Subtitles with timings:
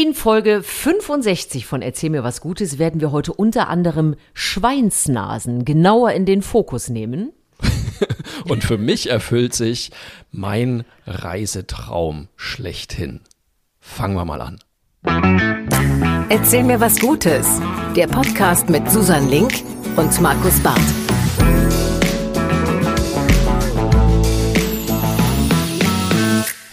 [0.00, 6.12] In Folge 65 von Erzähl mir was Gutes werden wir heute unter anderem Schweinsnasen genauer
[6.12, 7.32] in den Fokus nehmen.
[8.48, 9.90] Und für mich erfüllt sich
[10.30, 13.20] mein Reisetraum schlechthin.
[13.78, 14.58] Fangen wir mal an.
[16.30, 17.60] Erzähl mir was Gutes.
[17.94, 19.52] Der Podcast mit Susan Link
[19.96, 20.99] und Markus Barth.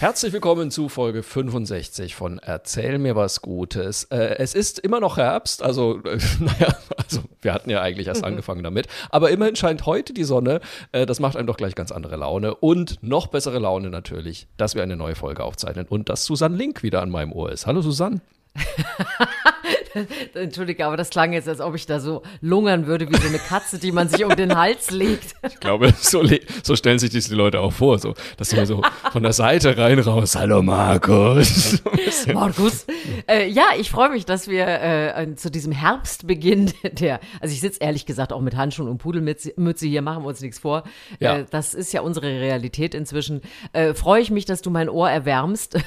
[0.00, 4.04] Herzlich willkommen zu Folge 65 von Erzähl mir was Gutes.
[4.04, 8.22] Äh, es ist immer noch Herbst, also äh, naja, also wir hatten ja eigentlich erst
[8.22, 10.60] angefangen damit, aber immerhin scheint heute die Sonne.
[10.92, 14.76] Äh, das macht einem doch gleich ganz andere Laune und noch bessere Laune natürlich, dass
[14.76, 17.66] wir eine neue Folge aufzeichnen und dass Susanne Link wieder an meinem Ohr ist.
[17.66, 18.20] Hallo Susanne.
[20.34, 23.38] Entschuldige, aber das klang jetzt, als ob ich da so lungern würde wie so eine
[23.38, 25.34] Katze, die man sich um den Hals legt.
[25.48, 26.22] Ich glaube, so,
[26.62, 29.76] so stellen sich das die Leute auch vor, so, dass du so von der Seite
[29.76, 30.36] rein raus.
[30.36, 31.82] Hallo Markus.
[32.32, 32.86] Markus.
[33.26, 37.80] Äh, ja, ich freue mich, dass wir äh, zu diesem Herbstbeginn der, also ich sitze
[37.80, 40.84] ehrlich gesagt auch mit Handschuhen und Pudelmütze hier, machen wir uns nichts vor.
[41.18, 41.38] Ja.
[41.38, 43.40] Äh, das ist ja unsere Realität inzwischen.
[43.72, 45.78] Äh, freue ich mich, dass du mein Ohr erwärmst.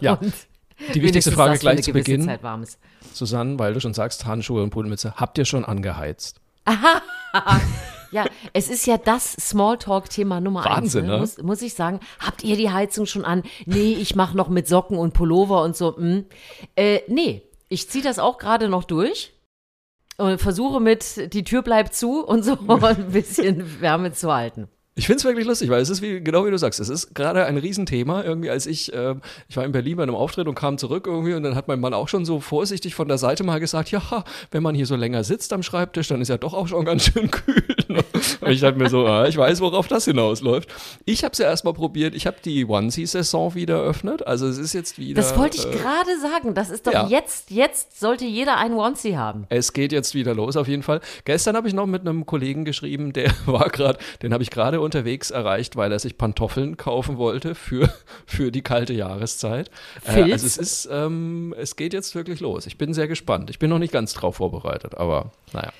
[0.00, 0.18] Ja.
[0.94, 2.30] Die wichtigste Frage gleich zu Beginn.
[3.12, 6.40] Susanne, weil du schon sagst, Handschuhe und Pudelmütze, habt ihr schon angeheizt?
[6.64, 7.02] Aha.
[8.10, 11.10] ja, es ist ja das Smalltalk-Thema Nummer Wahnsinn, eins.
[11.10, 11.18] Ne?
[11.18, 12.00] Muss, muss, ich sagen.
[12.18, 13.42] Habt ihr die Heizung schon an?
[13.66, 15.96] Nee, ich mache noch mit Socken und Pullover und so.
[15.96, 16.26] Hm.
[16.76, 19.32] Äh, nee, ich ziehe das auch gerade noch durch
[20.18, 24.68] und versuche mit, die Tür bleibt zu und so ein bisschen Wärme zu halten.
[24.94, 27.14] Ich finde es wirklich lustig, weil es ist wie, genau wie du sagst, es ist
[27.14, 28.22] gerade ein Riesenthema.
[28.24, 29.14] Irgendwie, als ich, äh,
[29.48, 31.80] ich war in Berlin bei einem Auftritt und kam zurück irgendwie und dann hat mein
[31.80, 34.94] Mann auch schon so vorsichtig von der Seite mal gesagt, ja, wenn man hier so
[34.94, 37.71] länger sitzt am Schreibtisch, dann ist ja doch auch schon ganz schön kühl.
[37.96, 40.68] Und ich dachte mir so, ah, ich weiß, worauf das hinausläuft.
[41.04, 44.72] Ich habe es ja erstmal probiert, ich habe die Onesie-Saison wieder eröffnet, also es ist
[44.72, 45.20] jetzt wieder.
[45.20, 47.06] Das wollte ich äh, gerade sagen, das ist doch ja.
[47.08, 49.46] jetzt, jetzt sollte jeder einen Onesie haben.
[49.48, 51.00] Es geht jetzt wieder los auf jeden Fall.
[51.24, 54.80] Gestern habe ich noch mit einem Kollegen geschrieben, der war gerade, den habe ich gerade
[54.80, 57.92] unterwegs erreicht, weil er sich Pantoffeln kaufen wollte für,
[58.26, 59.70] für die kalte Jahreszeit.
[60.06, 62.66] Äh, also es ist, ähm, es geht jetzt wirklich los.
[62.66, 63.50] Ich bin sehr gespannt.
[63.50, 65.72] Ich bin noch nicht ganz drauf vorbereitet, aber naja.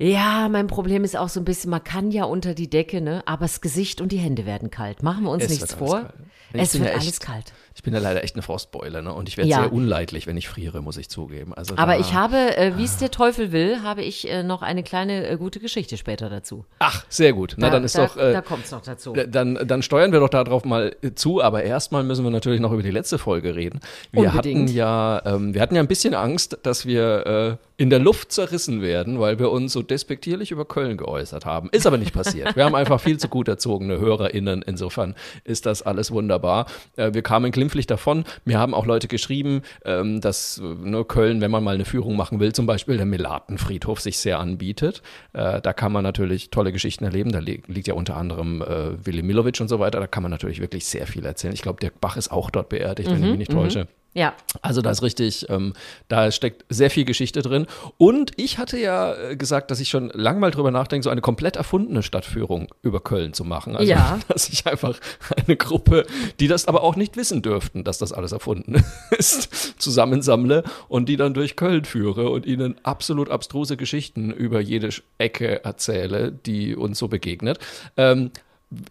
[0.00, 3.22] Ja, mein Problem ist auch so ein bisschen, man kann ja unter die Decke, ne?
[3.26, 5.02] Aber das Gesicht und die Hände werden kalt.
[5.02, 6.12] Machen wir uns es nichts vor.
[6.52, 7.52] Es wird ja echt, alles kalt.
[7.74, 9.12] Ich bin ja leider echt eine Frostbeule, ne?
[9.12, 9.62] Und ich werde ja.
[9.62, 11.52] sehr unleidlich, wenn ich friere, muss ich zugeben.
[11.52, 14.84] Also Aber ich habe, äh, wie es der Teufel will, habe ich äh, noch eine
[14.84, 16.64] kleine äh, gute Geschichte später dazu.
[16.78, 17.54] Ach, sehr gut.
[17.58, 18.16] Na, da, dann ist da, doch.
[18.16, 19.12] Äh, da kommt es noch dazu.
[19.12, 21.42] Dann, dann steuern wir doch darauf mal äh, zu.
[21.42, 23.80] Aber erstmal müssen wir natürlich noch über die letzte Folge reden.
[24.12, 24.68] Wir Unbedingt.
[24.68, 28.32] hatten ja, ähm, wir hatten ja ein bisschen Angst, dass wir äh, in der Luft
[28.32, 31.68] zerrissen werden, weil wir uns so despektierlich über Köln geäußert haben.
[31.70, 32.56] Ist aber nicht passiert.
[32.56, 34.62] Wir haben einfach viel zu gut erzogene HörerInnen.
[34.62, 36.66] Insofern ist das alles wunderbar.
[36.96, 38.24] Äh, wir kamen glimpflich davon.
[38.44, 42.40] Mir haben auch Leute geschrieben, ähm, dass ne, Köln, wenn man mal eine Führung machen
[42.40, 45.02] will, zum Beispiel der Melatenfriedhof sich sehr anbietet.
[45.32, 47.30] Äh, da kann man natürlich tolle Geschichten erleben.
[47.30, 50.00] Da li liegt ja unter anderem äh, Willy Milovic und so weiter.
[50.00, 51.54] Da kann man natürlich wirklich sehr viel erzählen.
[51.54, 53.86] Ich glaube, der Bach ist auch dort beerdigt, mhm, wenn ich mich nicht täusche.
[54.18, 54.34] Ja.
[54.62, 55.74] Also da ist richtig, ähm,
[56.08, 57.68] da steckt sehr viel Geschichte drin.
[57.98, 61.20] Und ich hatte ja äh, gesagt, dass ich schon lange mal drüber nachdenke, so eine
[61.20, 63.76] komplett erfundene Stadtführung über Köln zu machen.
[63.76, 64.18] Also, ja.
[64.28, 64.98] dass ich einfach
[65.46, 66.04] eine Gruppe,
[66.40, 68.84] die das aber auch nicht wissen dürften, dass das alles erfunden
[69.16, 74.88] ist, zusammensammle und die dann durch Köln führe und ihnen absolut abstruse Geschichten über jede
[75.18, 77.60] Ecke erzähle, die uns so begegnet.
[77.96, 78.32] Ähm,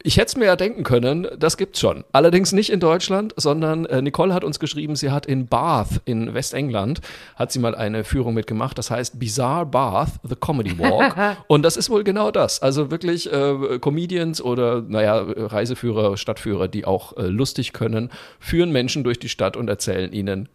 [0.01, 2.03] ich hätte es mir ja denken können, das gibt's schon.
[2.11, 6.33] Allerdings nicht in Deutschland, sondern äh, Nicole hat uns geschrieben, sie hat in Bath in
[6.33, 7.01] Westengland,
[7.35, 11.15] hat sie mal eine Führung mitgemacht, das heißt Bizarre Bath, The Comedy Walk.
[11.47, 12.61] Und das ist wohl genau das.
[12.61, 19.03] Also wirklich äh, Comedians oder, naja, Reiseführer, Stadtführer, die auch äh, lustig können, führen Menschen
[19.03, 20.49] durch die Stadt und erzählen ihnen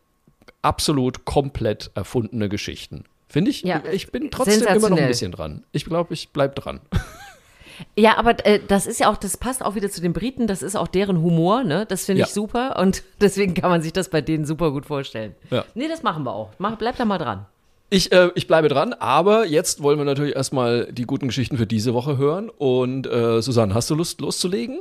[0.63, 3.05] absolut komplett erfundene Geschichten.
[3.29, 5.65] Finde ich, ja, ich bin trotzdem immer noch ein bisschen dran.
[5.73, 6.81] Ich glaube, ich bleibe dran.
[7.97, 10.63] Ja, aber äh, das ist ja auch, das passt auch wieder zu den Briten, das
[10.63, 11.87] ist auch deren Humor, ne?
[11.87, 15.35] Das finde ich super und deswegen kann man sich das bei denen super gut vorstellen.
[15.51, 15.65] Ja.
[15.75, 16.51] Nee, das machen wir auch.
[16.59, 17.47] Mach, bleib da mal dran.
[17.91, 21.67] Ich, äh, ich bleibe dran, aber jetzt wollen wir natürlich erstmal die guten Geschichten für
[21.67, 22.49] diese Woche hören.
[22.49, 24.81] Und äh, Susanne, hast du Lust loszulegen?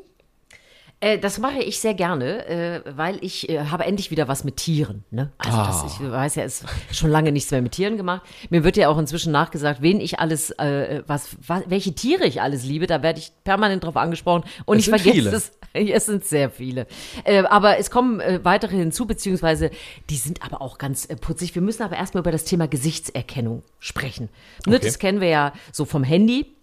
[1.04, 4.58] Äh, das mache ich sehr gerne, äh, weil ich äh, habe endlich wieder was mit
[4.58, 5.04] Tieren.
[5.10, 5.32] Ne?
[5.40, 5.66] Also ah.
[5.66, 8.22] das, ich weiß ja, es ist schon lange nichts mehr mit Tieren gemacht.
[8.52, 12.40] Mir wird ja auch inzwischen nachgesagt, wen ich alles, äh, was, was, welche Tiere ich
[12.42, 12.86] alles liebe.
[12.86, 15.30] Da werde ich permanent drauf angesprochen und es ich vergesse viele.
[15.32, 15.52] es.
[15.74, 16.86] Es sind sehr viele.
[17.24, 19.72] Äh, aber es kommen weitere hinzu, beziehungsweise
[20.10, 21.56] die sind aber auch ganz putzig.
[21.56, 24.28] Wir müssen aber erstmal über das Thema Gesichtserkennung sprechen.
[24.68, 24.86] Ne, okay.
[24.86, 26.58] Das kennen wir ja so vom Handy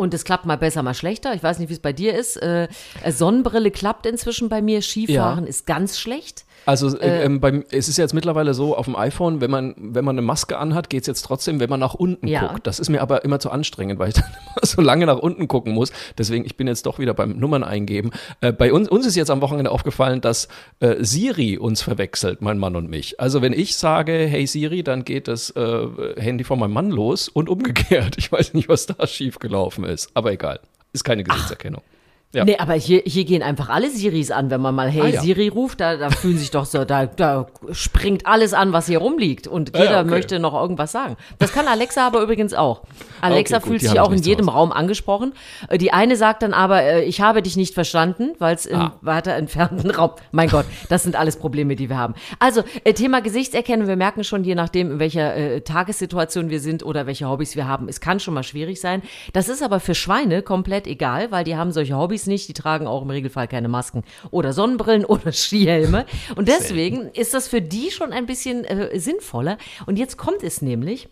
[0.00, 1.34] Und es klappt mal besser, mal schlechter.
[1.34, 2.36] Ich weiß nicht, wie es bei dir ist.
[2.38, 2.68] Äh,
[3.06, 4.80] Sonnenbrille klappt inzwischen bei mir.
[4.80, 6.46] Skifahren ist ganz schlecht.
[6.66, 10.04] Also äh, ähm, beim, es ist jetzt mittlerweile so auf dem iPhone, wenn man, wenn
[10.04, 12.46] man eine Maske anhat, geht es jetzt trotzdem, wenn man nach unten Ja.
[12.48, 12.66] guckt.
[12.66, 14.24] Das ist mir aber immer zu anstrengend, weil ich dann
[14.56, 15.90] immer so lange nach unten gucken muss.
[16.18, 18.10] Deswegen, ich bin jetzt doch wieder beim Nummern eingeben.
[18.40, 20.48] Äh, bei uns, uns ist jetzt am Wochenende aufgefallen, dass
[20.80, 23.18] äh, Siri uns verwechselt, mein Mann und mich.
[23.20, 25.86] Also wenn ich sage, hey Siri, dann geht das äh,
[26.18, 28.16] Handy von meinem Mann los und umgekehrt.
[28.20, 30.60] Ich weiß nicht, was da schiefgelaufen ist, aber egal.
[30.92, 31.82] Ist keine Gesichtserkennung.
[32.32, 32.44] Ja.
[32.44, 35.20] Nee, aber hier, hier gehen einfach alle Siris an, wenn man mal Hey Ah, ja.
[35.20, 38.98] Siri ruft, da, da fühlen sich doch so, da, da springt alles an, was hier
[38.98, 40.10] rumliegt und jeder ja, okay.
[40.10, 41.16] möchte noch irgendwas sagen.
[41.40, 42.82] Das kann Alexa aber übrigens auch.
[43.20, 44.48] Alexa Okay, gut, fühlt die sich auch in jedem.
[44.48, 45.32] Raum angesprochen.
[45.68, 48.78] Äh, Die eine sagt dann aber, äh, ich habe dich nicht verstanden, weil es im
[48.80, 48.92] Ah.
[49.00, 52.14] weiter entfernten Raum, mein Gott, das sind alles Probleme, die wir haben.
[52.38, 56.84] Also, äh, Thema Gesichtserkennung, wir merken schon, je nachdem, in welcher äh, Tagessituation wir sind
[56.84, 59.02] oder welche Hobbys wir haben, es kann schon mal schwierig sein.
[59.32, 62.86] Das ist aber für Schweine komplett egal, weil die haben solche Hobbys nicht, die tragen
[62.86, 66.06] auch im Regelfall keine Masken oder Sonnenbrillen oder Skihelme.
[66.36, 69.58] Und deswegen ist das für die schon ein bisschen äh, sinnvoller.
[69.86, 71.08] Und jetzt kommt es nämlich.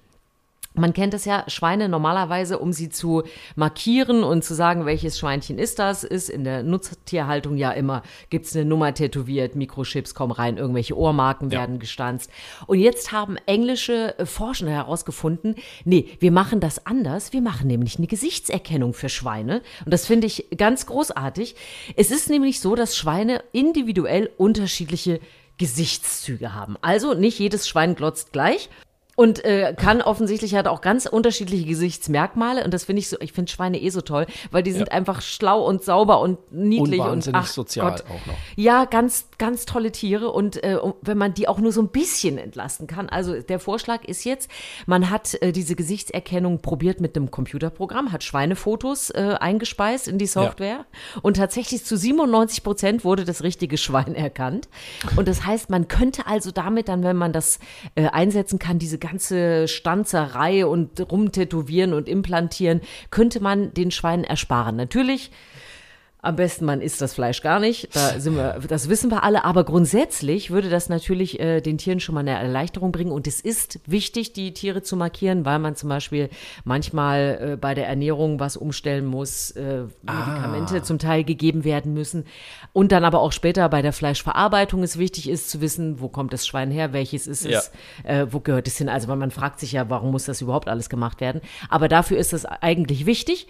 [0.79, 3.25] Man kennt es ja, Schweine normalerweise, um sie zu
[3.57, 8.55] markieren und zu sagen, welches Schweinchen ist das, ist in der Nutztierhaltung ja immer, gibt's
[8.55, 11.61] eine Nummer tätowiert, Mikrochips kommen rein, irgendwelche Ohrmarken Ja.
[11.61, 12.31] werden gestanzt.
[12.67, 17.99] Und jetzt haben englische äh, Forscher herausgefunden, nee, wir machen das anders, wir machen nämlich
[17.99, 19.63] eine Gesichtserkennung für Schweine.
[19.85, 21.57] Und das finde ich ganz großartig.
[21.97, 25.21] Es ist nämlich so, dass Schweine individuell unterschiedliche
[25.59, 26.77] Gesichtszüge haben.
[26.83, 28.71] Also nicht jedes Schwein glotzt gleich.
[29.19, 33.33] Und äh, kann offensichtlich hat auch ganz unterschiedliche Gesichtsmerkmale und das finde ich so, ich
[33.33, 37.27] finde Schweine eh so toll, weil die sind einfach schlau und sauber und niedlich Und
[37.27, 38.05] und, ach sozial Gott.
[38.05, 38.35] auch noch.
[38.55, 42.39] Ja, ganz, ganz tolle Tiere und äh, wenn man die auch nur so ein bisschen
[42.39, 43.09] entlasten kann.
[43.09, 44.49] Also der Vorschlag ist jetzt,
[44.87, 50.29] man hat äh, diese Gesichtserkennung probiert mit einem Computerprogramm, hat Schweinefotos äh, eingespeist in die
[50.29, 50.87] Software
[51.23, 54.69] und tatsächlich zu 97 Prozent wurde das richtige Schwein erkannt.
[55.17, 57.59] Und das heißt, man könnte also damit dann, wenn man das
[57.97, 64.77] äh, einsetzen kann, diese ganze Stanzerei und rumtätowieren und implantieren, könnte man den Schweinen ersparen.
[64.77, 65.31] Natürlich
[66.21, 67.95] am besten, man isst das Fleisch gar nicht.
[67.95, 69.45] Da sind wir, das wissen wir alle.
[69.45, 73.13] Aber grundsätzlich würde das natürlich äh, den Tieren schon mal eine Erleichterung bringen.
[73.13, 76.29] Und es ist wichtig, die Tiere zu markieren, weil man zum Beispiel
[76.65, 82.25] manchmal äh, bei der Ernährung was umstellen muss, äh, Medikamente zum Teil gegeben werden müssen.
[82.73, 86.33] Und dann aber auch später bei der Fleischverarbeitung es wichtig ist zu wissen, wo kommt
[86.33, 87.71] das Schwein her, welches ist es,
[88.03, 88.89] äh, wo gehört es hin.
[88.89, 91.43] Also weil man fragt sich ja, warum muss das überhaupt alles gemacht werden.
[91.69, 93.47] Aber dafür ist es eigentlich wichtig.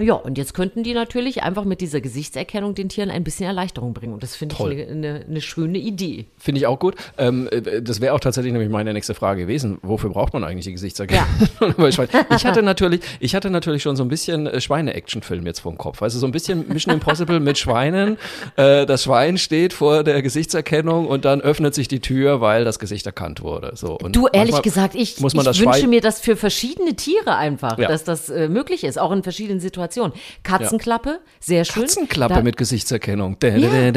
[0.00, 3.94] Ja, und jetzt könnten die natürlich einfach mit dieser Gesichtserkennung den Tieren ein bisschen Erleichterung
[3.94, 4.12] bringen.
[4.14, 6.26] Und das finde ich eine, eine, eine schöne Idee.
[6.38, 6.94] Finde ich auch gut.
[7.18, 9.78] Ähm, äh, das wäre auch tatsächlich nämlich meine nächste Frage gewesen.
[9.82, 11.24] Wofür braucht man eigentlich die Gesichtserkennung?
[11.92, 12.10] Schweinen?
[12.34, 16.02] ich hatte natürlich, ich hatte natürlich schon so ein bisschen äh, Schweine-Action-Film jetzt vom Kopf.
[16.02, 18.18] Also so ein bisschen Mission Impossible mit Schweinen.
[18.56, 22.78] Äh, das Schwein steht vor der Gesichtserkennung und dann öffnet sich die Tür, weil das
[22.78, 23.72] Gesicht erkannt wurde.
[23.74, 27.78] So, und Du, ehrlich gesagt, ich, ich wünsche Schwein- mir das für verschiedene Tiere einfach,
[27.78, 27.88] Ja.
[27.88, 29.87] dass das äh, möglich ist, auch in verschiedenen Situationen.
[29.88, 30.12] Inspiration.
[30.42, 31.82] Katzenklappe, sehr schön.
[31.82, 33.36] Katzenklappe da mit Gesichtserkennung.
[33.42, 33.90] Ja.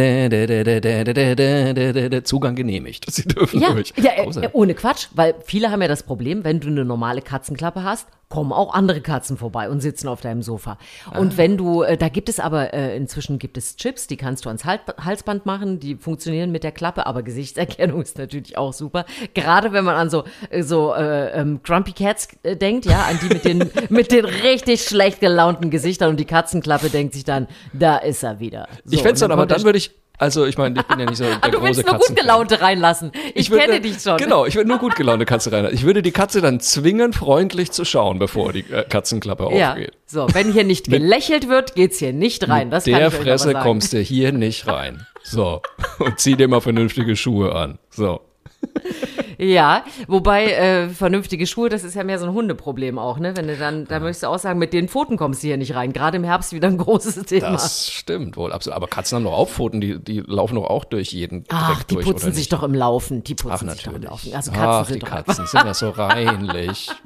[2.23, 3.11] Zugang genehmigt.
[3.11, 3.71] Sie dürfen ja.
[3.71, 3.93] durch.
[3.97, 4.11] Ja,
[4.53, 8.51] ohne Quatsch, weil viele haben ja das Problem, wenn du eine normale Katzenklappe hast, kommen
[8.51, 10.79] auch andere Katzen vorbei und sitzen auf deinem Sofa.
[11.11, 11.19] Ah.
[11.19, 14.45] Und wenn du, äh, da gibt es aber, äh, inzwischen gibt es Chips, die kannst
[14.45, 19.05] du ans Halsband machen, die funktionieren mit der Klappe, aber Gesichtserkennung ist natürlich auch super.
[19.35, 23.19] Gerade wenn man an so, äh, so äh, ähm, Grumpy Cats äh, denkt, ja, an
[23.21, 27.47] die mit den, mit den richtig schlecht gelaunten Gesichtern und die Katzenklappe denkt sich dann,
[27.73, 28.67] da ist er wieder.
[28.85, 29.91] So, ich fände dann, aber dann würde ich,
[30.21, 32.15] also ich meine, ich bin ja nicht so der Ah, du große willst nur gut
[32.15, 33.11] gelaunte reinlassen.
[33.33, 34.17] Ich, würde- kenne dich schon.
[34.17, 35.67] Genau, ich würde nur gut gelaunte Katze rein.
[35.71, 39.93] Ich würde die Katze dann zwingen, freundlich zu schauen, bevor die äh, Katzenklappe Ja, aufgeht.
[40.05, 42.69] so, wenn hier nicht gelächelt wird, geht's hier nicht rein.
[42.71, 45.05] Das kann Der ich aber Fresse kommst du hier nicht rein.
[45.23, 45.61] So.
[45.99, 47.77] Und zieh dir mal vernünftige Schuhe an.
[47.89, 48.21] So.
[49.43, 53.35] Ja, wobei äh, vernünftige Schuhe, das ist ja mehr so ein Hundeproblem auch, ne?
[53.35, 55.73] Wenn du dann, da möchtest du auch sagen, mit den Pfoten kommst du hier nicht
[55.73, 55.93] rein.
[55.93, 57.51] Gerade im Herbst wieder ein großes Thema.
[57.53, 58.75] Das stimmt wohl, absolut.
[58.77, 61.87] Aber Katzen haben doch auch Pfoten, die, die laufen doch auch durch jeden Ach, Dreck
[61.87, 62.53] die durch, putzen sich nicht?
[62.53, 63.23] doch im Laufen.
[63.23, 64.25] Die putzen Ach, sich doch im natürlich.
[64.25, 64.35] Laufen.
[64.35, 66.89] Also Katzen Ach, sind die doch Katzen sind ja so reinlich.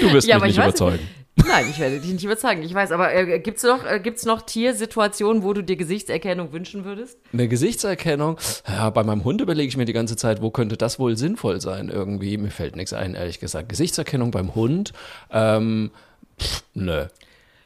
[0.00, 1.00] Du wirst Ja, mich nicht überzeugen.
[1.46, 2.62] Nein, ich werde dich nicht überzeugen.
[2.62, 7.18] Ich weiß, aber äh, gibt's noch, äh, noch Tiersituationen, wo du dir Gesichtserkennung wünschen würdest?
[7.32, 10.98] Eine Gesichtserkennung, ja, bei meinem Hund überlege ich mir die ganze Zeit, wo könnte das
[10.98, 12.36] wohl sinnvoll sein irgendwie.
[12.38, 13.68] Mir fällt nichts ein, ehrlich gesagt.
[13.68, 14.92] Gesichtserkennung beim Hund,
[15.30, 15.90] ähm,
[16.40, 17.06] pff, nö.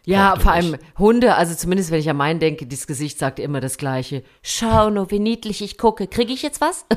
[0.04, 0.76] Ja, vor allem.
[0.98, 4.22] Hunde, also zumindest wenn ich an meinen denke, das Gesicht sagt immer das Gleiche.
[4.42, 6.06] Schau nur, wie niedlich ich gucke.
[6.08, 6.84] Kriege ich jetzt was?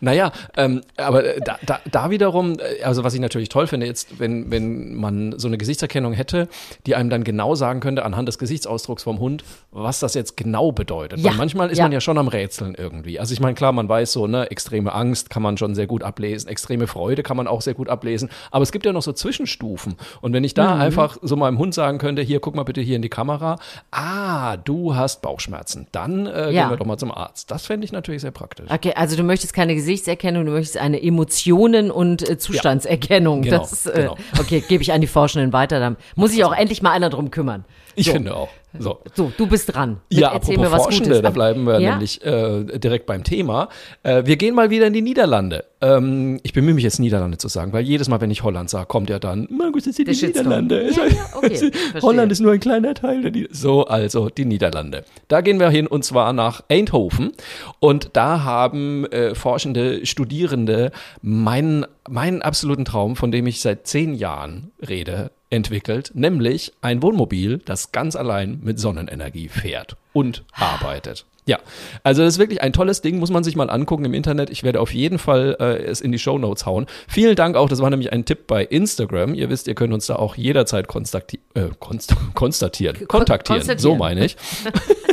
[0.00, 3.86] Naja, ähm, aber äh, da, da, da wiederum, äh, also was ich natürlich toll finde,
[3.86, 6.48] jetzt, wenn, wenn man so eine Gesichtserkennung hätte,
[6.86, 10.72] die einem dann genau sagen könnte, anhand des Gesichtsausdrucks vom Hund, was das jetzt genau
[10.72, 11.20] bedeutet.
[11.20, 11.84] Ja, Weil manchmal ist ja.
[11.84, 13.20] man ja schon am Rätseln irgendwie.
[13.20, 16.02] Also ich meine, klar, man weiß so, ne, extreme Angst kann man schon sehr gut
[16.02, 19.12] ablesen, extreme Freude kann man auch sehr gut ablesen, aber es gibt ja noch so
[19.12, 19.94] Zwischenstufen.
[20.20, 20.80] Und wenn ich da Mhm.
[20.80, 23.58] einfach so meinem Hund sagen könnte, hier, guck mal bitte hier in die Kamera,
[23.90, 26.62] ah, du hast Bauchschmerzen, dann äh, Ja.
[26.62, 27.50] gehen wir doch mal zum Arzt.
[27.50, 28.66] Das fände ich natürlich sehr praktisch.
[28.70, 33.42] Okay, also du möchtest keine Gesichtserkennung, du möchtest eine Emotionen- und äh, Zustandserkennung.
[33.42, 34.16] Genau, das, äh, genau.
[34.40, 35.80] Okay, gebe ich an die Forschenden weiter.
[35.80, 37.64] Dann muss sich auch endlich mal einer drum kümmern.
[37.94, 38.12] Ich so.
[38.12, 38.48] finde auch.
[38.78, 39.00] So.
[39.14, 40.00] So, du bist dran.
[40.08, 41.22] Mit Ja, Erzähl apropos mir was Forschende, Gutes.
[41.22, 41.90] da bleiben wir ja?
[41.90, 43.68] nämlich äh, direkt beim Thema.
[44.02, 45.64] Äh, wir gehen mal wieder in die Niederlande.
[45.82, 48.86] Ähm, ich bemühe mich jetzt Niederlande zu sagen, weil jedes Mal, wenn ich Holland sage,
[48.86, 50.26] kommt ja dann, Markus, das sind die.
[50.26, 50.90] Niederlande.
[50.90, 51.70] Ja, ja, okay.
[52.02, 53.56] Holland ist nur ein kleiner Teil der Niederlande.
[53.56, 55.04] So, also die Niederlande.
[55.28, 57.32] Da gehen wir hin und zwar nach Eindhoven.
[57.78, 64.14] Und da haben äh, forschende Studierende meinen, meinen absoluten Traum, von dem ich seit zehn
[64.14, 71.26] Jahren rede, entwickelt, nämlich ein Wohnmobil, das ganz allein mit Sonnenenergie fährt und arbeitet.
[71.44, 71.58] Ja,
[72.04, 74.48] also das ist wirklich ein tolles Ding, muss man sich mal angucken im Internet.
[74.48, 76.86] Ich werde auf jeden Fall äh, es in die Show Notes hauen.
[77.08, 79.34] Vielen Dank auch, das war nämlich ein Tipp bei Instagram.
[79.34, 83.78] Ihr wisst, ihr könnt uns da auch jederzeit konstakti äh, konst konstatieren, kontaktieren, konstatieren.
[83.78, 84.36] so meine ich.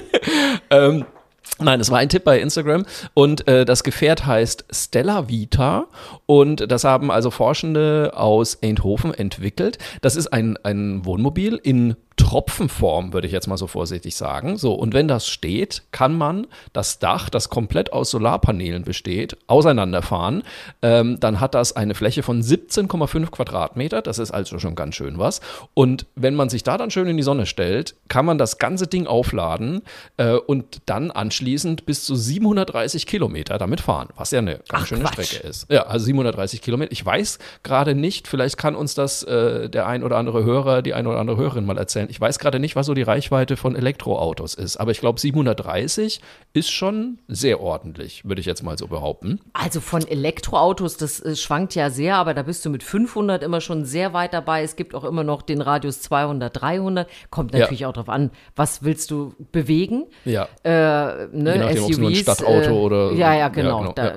[0.69, 1.05] ähm,
[1.57, 5.87] Nein, es war ein Tipp bei Instagram und äh, das Gefährt heißt Stella Vita
[6.25, 9.77] und das haben also Forschende aus Eindhoven entwickelt.
[10.01, 14.57] Das ist ein, ein Wohnmobil in Tropfenform, würde ich jetzt mal so vorsichtig sagen.
[14.57, 20.43] So, und wenn das steht, kann man das Dach, das komplett aus Solarpanelen besteht, auseinanderfahren.
[20.81, 24.01] Ähm, dann hat das eine Fläche von 17,5 Quadratmeter.
[24.01, 25.39] Das ist also schon ganz schön was.
[25.73, 28.87] Und wenn man sich da dann schön in die Sonne stellt, kann man das ganze
[28.87, 29.81] Ding aufladen
[30.17, 34.87] äh, und dann anschließend bis zu 730 Kilometer damit fahren, was ja eine ganz Ach,
[34.87, 35.25] schöne Quatsch.
[35.27, 35.71] Strecke ist.
[35.71, 36.91] Ja, also 730 Kilometer.
[36.91, 40.93] Ich weiß gerade nicht, vielleicht kann uns das äh, der ein oder andere Hörer, die
[40.93, 42.08] ein oder andere Hörerin mal erzählen.
[42.09, 46.21] Ich weiß gerade nicht, was so die Reichweite von Elektroautos ist, aber ich glaube 730
[46.53, 49.39] ist schon sehr ordentlich, würde ich jetzt mal so behaupten.
[49.53, 53.61] Also von Elektroautos, das äh, schwankt ja sehr, aber da bist du mit 500 immer
[53.61, 54.63] schon sehr weit dabei.
[54.63, 57.07] Es gibt auch immer noch den Radius 200, 300.
[57.29, 57.59] Kommt Ja.
[57.61, 60.05] natürlich auch darauf an, was willst du bewegen.
[60.25, 60.47] Ja.
[60.63, 63.47] Äh, ne, Je nachdem, ob es nur ein SUVs, Stadtauto äh, oder- Ja, ja, ja,
[63.49, 63.79] genau.
[63.79, 64.13] genau, da, ja.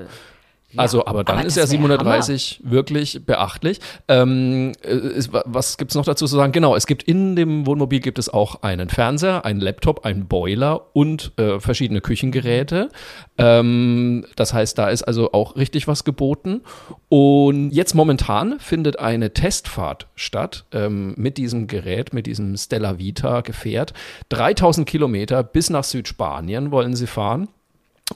[0.76, 3.80] Also, aber dann aber ist ja wär 730 wirklich beachtlich.
[4.08, 6.52] Ähm, äh, ist, wa- was gibt's noch dazu zu sagen?
[6.52, 10.86] Genau, es gibt in dem Wohnmobil gibt es auch einen Fernseher, einen Laptop, einen Boiler
[10.94, 12.88] und äh, verschiedene Küchengeräte.
[13.38, 16.62] Ähm, das heißt, da ist also auch richtig was geboten.
[17.08, 23.40] Und jetzt momentan findet eine Testfahrt statt ähm, mit diesem Gerät, mit diesem Stella Vita
[23.42, 23.92] Gefährt.
[24.30, 27.48] 3000 Kilometer bis nach Südspanien wollen sie fahren.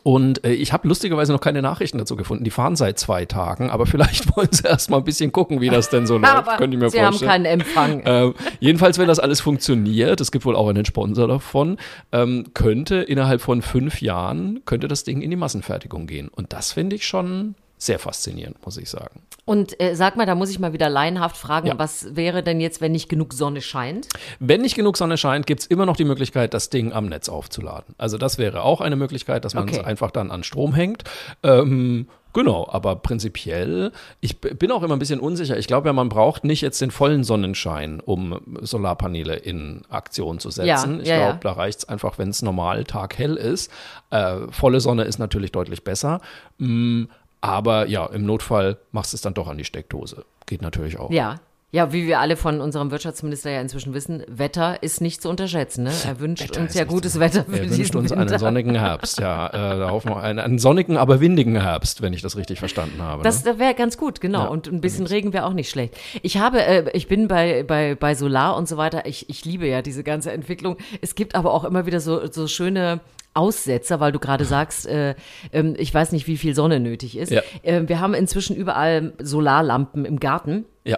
[0.02, 2.44] Und äh, ich habe lustigerweise noch keine Nachrichten dazu gefunden.
[2.44, 5.70] Die fahren seit zwei Tagen, aber vielleicht wollen sie erst mal ein bisschen gucken, wie
[5.70, 6.34] das denn so läuft.
[6.34, 7.30] aber Könnte ich mir sie haben vorstellen.
[7.30, 8.02] keinen Empfang.
[8.06, 11.76] Ähm, jedenfalls, wenn das alles funktioniert, es gibt wohl auch einen Sponsor davon,
[12.12, 16.28] ähm, könnte innerhalb von fünf Jahren, könnte das Ding in die Massenfertigung gehen.
[16.28, 19.22] Und das finde ich schon sehr faszinierend, muss ich sagen.
[19.44, 21.78] Und äh, sag mal, da muss ich mal wieder laienhaft fragen, Ja.
[21.78, 24.08] was wäre denn jetzt, wenn nicht genug Sonne scheint?
[24.40, 27.28] Wenn nicht genug Sonne scheint, gibt es immer noch die Möglichkeit, das Ding am Netz
[27.28, 27.94] aufzuladen.
[27.98, 29.86] Also das wäre auch eine Möglichkeit, dass man es Okay.
[29.86, 31.04] einfach dann an Strom hängt.
[31.42, 35.58] Ähm, genau, aber prinzipiell, ich bin auch immer ein bisschen unsicher.
[35.58, 40.50] Ich glaube ja, man braucht nicht jetzt den vollen Sonnenschein, um Solarpaneele in Aktion zu
[40.50, 40.96] setzen.
[40.96, 41.38] Ja, ich ja, glaube, ja.
[41.42, 43.70] da reicht es einfach, wenn es normal taghell ist.
[44.10, 46.20] Äh, volle Sonne ist natürlich deutlich besser.
[46.58, 47.04] Mm,
[47.46, 50.24] aber ja, im Notfall machst du es dann doch an die Steckdose.
[50.46, 51.10] Geht natürlich auch.
[51.10, 51.40] Ja.
[51.76, 55.84] Ja, wie wir alle von unserem Wirtschaftsminister ja inzwischen wissen, Wetter ist nicht zu unterschätzen.
[55.84, 55.92] Ne?
[56.06, 58.38] Er wünscht Wetter uns ja gutes zu- Wetter für Er wünscht uns einen Winter.
[58.38, 59.46] sonnigen Herbst, ja.
[59.56, 63.02] Äh, da hoffen wir einen, einen sonnigen, aber windigen Herbst, wenn ich das richtig verstanden
[63.02, 63.22] habe.
[63.22, 63.50] Das, ne?
[63.50, 64.44] das wäre ganz gut, genau.
[64.44, 65.94] Ja, und ein bisschen Regen wäre auch nicht schlecht.
[66.22, 69.04] Ich habe, äh, ich bin bei, bei, bei Solar und so weiter.
[69.04, 70.78] Ich, ich liebe ja diese ganze Entwicklung.
[71.02, 73.00] Es gibt aber auch immer wieder so, so schöne
[73.34, 75.14] Aussetzer, weil du gerade sagst, äh,
[75.52, 77.30] ähm, ich weiß nicht, wie viel Sonne nötig ist.
[77.30, 77.42] Ja.
[77.62, 80.96] Äh, wir haben inzwischen überall Solarlampen im Garten Ja.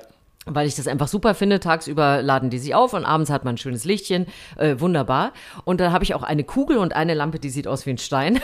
[0.51, 1.61] Weil ich das einfach super finde.
[1.61, 4.27] Tagsüber laden die sich auf und abends hat man ein schönes Lichtchen.
[4.57, 5.33] Äh, wunderbar.
[5.65, 7.99] Und dann habe ich auch eine Kugel und eine Lampe, die sieht aus wie ein
[7.99, 8.41] Stein.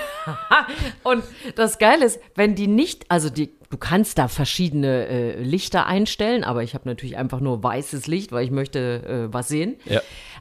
[1.02, 1.24] und
[1.56, 6.44] das Geile ist, wenn die nicht, also die, du kannst da verschiedene äh, Lichter einstellen,
[6.44, 9.76] aber ich habe natürlich einfach nur weißes Licht, weil ich möchte äh, was sehen.
[9.86, 10.00] Ja.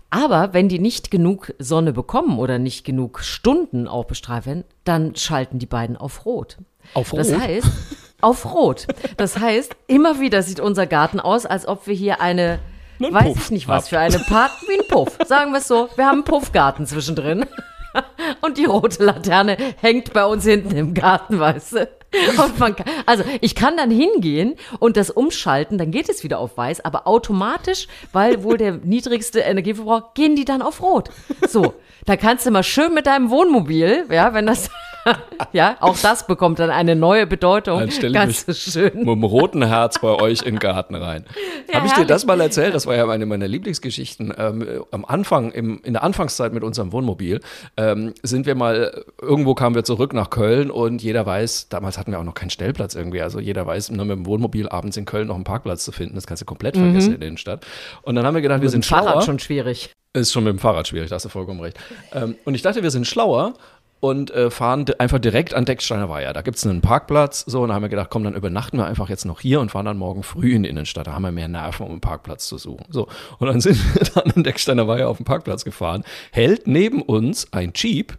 [0.09, 5.15] Aber wenn die nicht genug Sonne bekommen oder nicht genug Stunden auch bestrahlt werden, dann
[5.15, 6.57] schalten die beiden auf Rot.
[6.93, 7.39] Auf Das Rot?
[7.39, 7.67] heißt,
[8.23, 8.87] auf Rot.
[9.17, 12.59] Das heißt, immer wieder sieht unser Garten aus, als ob wir hier eine
[12.99, 13.89] Einen weiß Puff ich nicht, was habt.
[13.89, 15.17] für eine Part, wie ein Puff.
[15.25, 17.45] Sagen wir es so, wir haben einen Puffgarten zwischendrin.
[18.41, 21.89] Und die rote Laterne hängt bei uns hinten im Garten, weißt du.
[22.35, 22.75] Kann,
[23.07, 27.07] also ich kann dann hingehen und das umschalten, dann geht es wieder auf weiß, aber
[27.07, 31.09] automatisch, weil wohl der niedrigste Energieverbrauch, gehen die dann auf rot.
[31.47, 31.73] So,
[32.05, 34.69] da kannst du mal schön mit deinem Wohnmobil, ja, wenn das,
[35.53, 37.79] ja, auch das bekommt dann eine neue Bedeutung.
[37.79, 38.91] Dann stell ich Ganz mich schön.
[38.99, 41.25] mit dem roten Herz bei euch in den Garten rein.
[41.69, 42.73] Ja, Habe ich dir das mal erzählt?
[42.73, 44.33] Das war ja eine meiner Lieblingsgeschichten.
[44.37, 47.41] Ähm, am Anfang, im, in der Anfangszeit mit unserem Wohnmobil,
[47.77, 52.11] ähm, sind wir mal, irgendwo kamen wir zurück nach Köln und jeder weiß, damals hatten
[52.11, 55.05] wir auch noch keinen Stellplatz irgendwie, also jeder weiß, nur mit dem Wohnmobil abends in
[55.05, 57.65] Köln noch einen Parkplatz zu finden, das kannst du komplett vergessen in der Innenstadt.
[58.03, 58.89] Und dann haben wir gedacht, wir sind Mhm.
[58.89, 59.21] Fahrrad schlauer.
[59.23, 59.91] schon schwierig.
[60.13, 61.77] Ist schon mit dem Fahrrad schwierig, da hast du vollkommen recht.
[62.13, 63.55] Ähm, und ich dachte, wir sind schlauer
[63.99, 66.33] und äh, fahren einfach direkt an Decksteiner Weiher.
[66.33, 68.85] Da gibt es einen Parkplatz, so, und da haben wir gedacht, komm, dann übernachten wir
[68.85, 71.07] einfach jetzt noch hier und fahren dann morgen früh in die Innenstadt.
[71.07, 72.85] Da haben wir mehr Nerven, um einen Parkplatz zu suchen.
[72.89, 73.07] So,
[73.39, 77.51] und dann sind wir dann an Decksteiner Weiher auf den Parkplatz gefahren, hält neben uns
[77.51, 78.13] ein Jeep,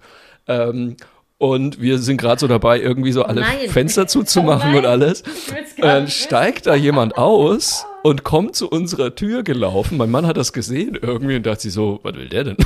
[0.48, 0.96] ähm,
[1.38, 3.68] und wir sind gerade so dabei, irgendwie so alle nein.
[3.68, 5.22] Fenster zuzumachen Oh und alles.
[5.76, 9.96] nicht steigt da jemand aus und kommt zu unserer Tür gelaufen.
[9.96, 12.56] Mein Mann hat das gesehen irgendwie und dachte sich so, was will der denn?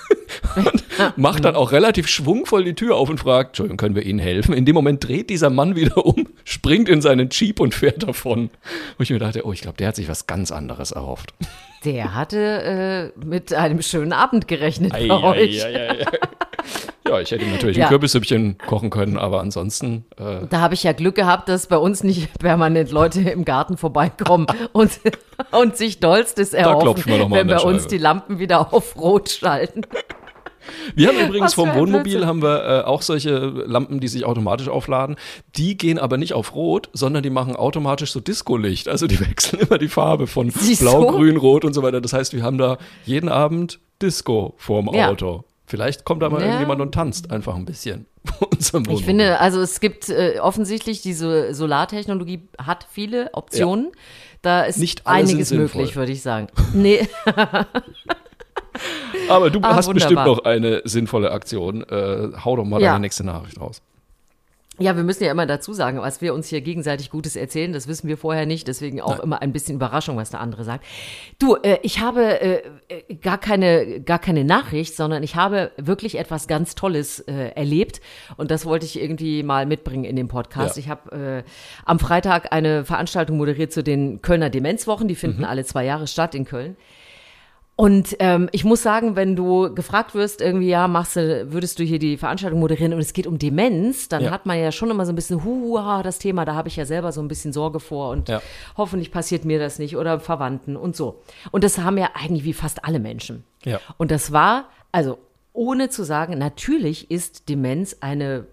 [0.56, 0.82] und
[1.18, 4.54] macht dann auch relativ schwungvoll die Tür auf und fragt, Entschuldigung, können wir Ihnen helfen?
[4.54, 8.48] In dem Moment dreht dieser Mann wieder um, springt in seinen Jeep und fährt davon.
[8.96, 11.34] Wo ich mir dachte, oh, ich glaube, der hat sich was ganz anderes erhofft.
[11.84, 15.64] Der hatte äh, mit einem schönen Abend gerechnet bei Ei, ei, euch.
[15.64, 16.06] ei, ei, ei.
[17.08, 17.84] Ja, ich hätte natürlich Ja.
[17.86, 21.78] ein Kürbissüppchen kochen können, aber ansonsten, äh, Da habe ich ja Glück gehabt, dass bei
[21.78, 24.90] uns nicht permanent Leute im Garten vorbeikommen und,
[25.52, 29.82] und sich dollstes erhoffen, wenn bei uns die Lampen wieder auf Rot schalten.
[30.94, 35.16] Wir haben übrigens vom Wohnmobil haben wir äh, auch solche Lampen, die sich automatisch aufladen.
[35.56, 38.88] Die gehen aber nicht auf Rot, sondern die machen automatisch so Disco-Licht.
[38.88, 41.16] Also die wechseln immer die Farbe von Siehst Blau, du?
[41.16, 42.00] Grün, Rot und so weiter.
[42.00, 45.10] Das heißt, wir haben da jeden Abend Disco vorm Ja.
[45.10, 45.44] Auto.
[45.66, 46.46] Vielleicht kommt da mal Ja.
[46.46, 48.06] irgendjemand und tanzt einfach ein bisschen
[48.38, 49.00] vor unserem Wohnmobil.
[49.00, 53.92] Ich finde, also es gibt äh, offensichtlich, diese Solartechnologie hat viele Optionen.
[54.40, 56.46] Da ist Nicht einiges möglich, würde ich sagen.
[56.72, 57.08] Nee,
[59.28, 60.36] aber du Ah, hast bestimmt wunderbar.
[60.36, 61.82] noch eine sinnvolle Aktion.
[61.82, 62.92] Äh, hau doch mal Ja.
[62.92, 63.82] deine nächste Nachricht raus.
[64.80, 67.88] Ja, wir müssen ja immer dazu sagen, was wir uns hier gegenseitig Gutes erzählen, das
[67.88, 69.20] wissen wir vorher nicht, deswegen auch Nein.
[69.24, 70.84] immer ein bisschen Überraschung, was der andere sagt.
[71.40, 76.16] Du, äh, ich habe äh, äh, gar keine gar keine Nachricht, sondern ich habe wirklich
[76.16, 78.00] etwas ganz Tolles äh, erlebt
[78.36, 80.76] und das wollte ich irgendwie mal mitbringen in den Podcast.
[80.76, 80.80] Ja.
[80.80, 81.50] Ich habe äh,
[81.84, 86.36] am Freitag eine Veranstaltung moderiert zu den Kölner Demenzwochen, die finden alle zwei Jahre statt
[86.36, 86.76] in Köln.
[87.80, 91.84] Und ähm, ich muss sagen, wenn du gefragt wirst, irgendwie, ja, machst du, würdest du
[91.84, 94.30] hier die Veranstaltung moderieren und es geht um Demenz, dann Ja.
[94.32, 96.84] hat man ja schon immer so ein bisschen, huha, das Thema, da habe ich ja
[96.84, 98.42] selber so ein bisschen Sorge vor und Ja.
[98.76, 101.22] hoffentlich passiert mir das nicht oder Verwandten und so.
[101.52, 103.44] Und das haben ja eigentlich wie fast alle Menschen.
[103.64, 103.78] Ja.
[103.96, 105.18] Und das war, also
[105.52, 108.46] ohne zu sagen, natürlich ist Demenz eine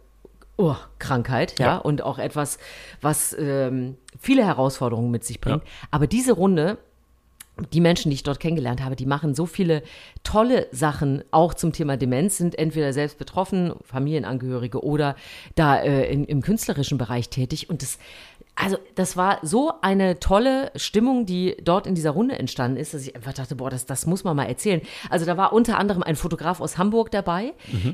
[0.58, 1.78] oh, Krankheit, ja, Ja.
[1.78, 2.60] und auch etwas,
[3.02, 5.64] was ähm, viele Herausforderungen mit sich bringt.
[5.90, 6.78] Aber diese Runde,
[7.74, 9.82] die Menschen, die ich dort kennengelernt habe, die machen so viele
[10.24, 15.16] tolle Sachen auch zum Thema Demenz, sind entweder selbst betroffen, Familienangehörige oder
[15.56, 17.70] da äh, in, im künstlerischen Bereich tätig.
[17.70, 17.98] Und das,
[18.56, 23.06] also das war so eine tolle Stimmung, die dort in dieser Runde entstanden ist, dass
[23.06, 24.82] ich einfach dachte, boah, das, das muss man mal erzählen.
[25.10, 27.54] Also da war unter anderem ein Fotograf aus Hamburg dabei,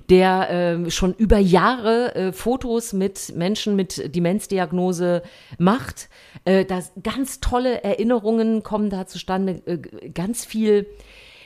[0.09, 5.23] der ähm, schon über Jahre äh, Fotos mit Menschen mit Demenzdiagnose
[5.57, 6.09] macht.
[6.45, 9.77] Äh, da ganz tolle Erinnerungen kommen da zustande, äh,
[10.09, 10.85] ganz viel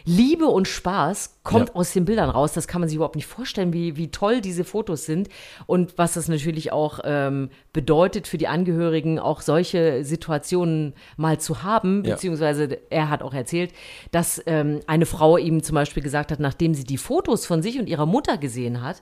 [0.03, 1.75] Liebe und Spaß kommt Ja.
[1.75, 2.51] aus den Bildern raus.
[2.51, 5.29] Das kann man sich überhaupt nicht vorstellen, wie, wie toll diese Fotos sind
[5.67, 11.63] und was das natürlich auch ähm, bedeutet für die Angehörigen, auch solche Situationen mal zu
[11.63, 12.03] haben.
[12.03, 12.15] Ja.
[12.15, 13.71] Beziehungsweise er hat auch erzählt,
[14.11, 17.79] dass ähm, eine Frau ihm zum Beispiel gesagt hat, nachdem sie die Fotos von sich
[17.79, 19.01] und ihrer Mutter gesehen hat,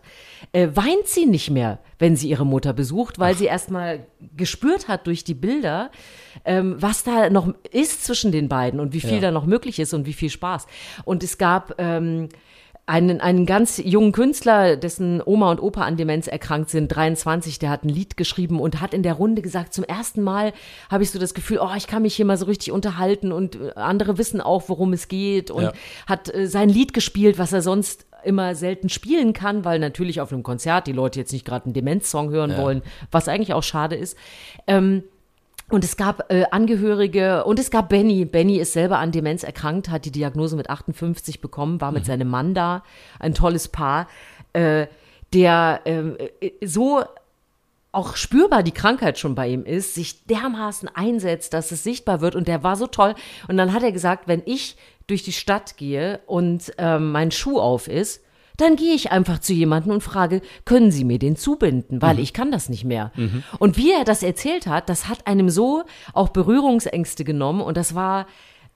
[0.51, 5.07] äh, weint sie nicht mehr, wenn sie ihre Mutter besucht, weil sie erstmal gespürt hat
[5.07, 5.89] durch die Bilder,
[6.45, 9.21] ähm, was da noch ist zwischen den beiden und wie viel Ja.
[9.21, 10.67] da noch möglich ist und wie viel Spaß.
[11.05, 12.27] Und es gab ähm,
[12.85, 17.69] einen, einen ganz jungen Künstler, dessen Oma und Opa an Demenz erkrankt sind, 23, der
[17.69, 20.51] hat ein Lied geschrieben und hat in der Runde gesagt, zum ersten Mal
[20.91, 23.55] habe ich so das Gefühl, oh, ich kann mich hier mal so richtig unterhalten und
[23.55, 25.73] äh, andere wissen auch, worum es geht und Ja.
[26.07, 30.33] hat äh, sein Lied gespielt, was er sonst immer selten spielen kann, weil natürlich auf
[30.33, 32.57] einem Konzert die Leute jetzt nicht gerade einen Demenz-Song hören Ja.
[32.57, 34.17] wollen, was eigentlich auch schade ist.
[34.67, 35.03] Ähm,
[35.73, 38.25] und es gab äh, Angehörige und es gab Benny.
[38.25, 42.29] Benny ist selber an Demenz erkrankt, hat die Diagnose mit 58 bekommen, war mit seinem
[42.29, 42.83] Mann da,
[43.19, 44.07] ein tolles Paar,
[44.53, 44.85] äh,
[45.33, 47.03] der ähm, äh, so
[47.91, 52.35] auch spürbar die Krankheit schon bei ihm ist, sich dermaßen einsetzt, dass es sichtbar wird.
[52.35, 53.15] Und der war so toll.
[53.47, 57.59] Und dann hat er gesagt, wenn ich durch die Stadt gehe und ähm, mein Schuh
[57.59, 58.22] auf ist,
[58.57, 62.33] dann gehe ich einfach zu jemandem und frage, können Sie mir den zubinden, weil ich
[62.33, 63.11] kann das nicht mehr.
[63.59, 67.95] Und wie er das erzählt hat, das hat einem so auch Berührungsängste genommen und das
[67.95, 68.27] war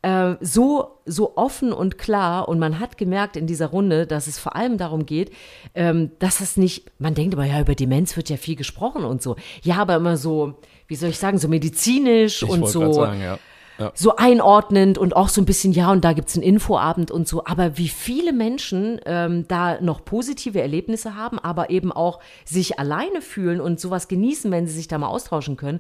[0.01, 4.39] äh, so, so offen und klar und man hat gemerkt in dieser Runde, dass es
[4.39, 5.31] vor allem darum geht,
[5.73, 9.21] ähm, dass es nicht, man denkt immer, ja, über Demenz wird ja viel gesprochen und
[9.21, 9.35] so.
[9.63, 10.55] Ja, aber immer so,
[10.87, 13.39] wie soll ich sagen, so medizinisch Ich und so sagen, ja.
[13.77, 13.91] Ja.
[13.93, 17.45] so einordnend und auch so ein bisschen, ja, und da gibt's einen Infoabend und so.
[17.45, 23.21] Aber wie viele Menschen ähm, da noch positive Erlebnisse haben, aber eben auch sich alleine
[23.21, 25.79] fühlen und sowas genießen, wenn sie sich da mal austauschen können.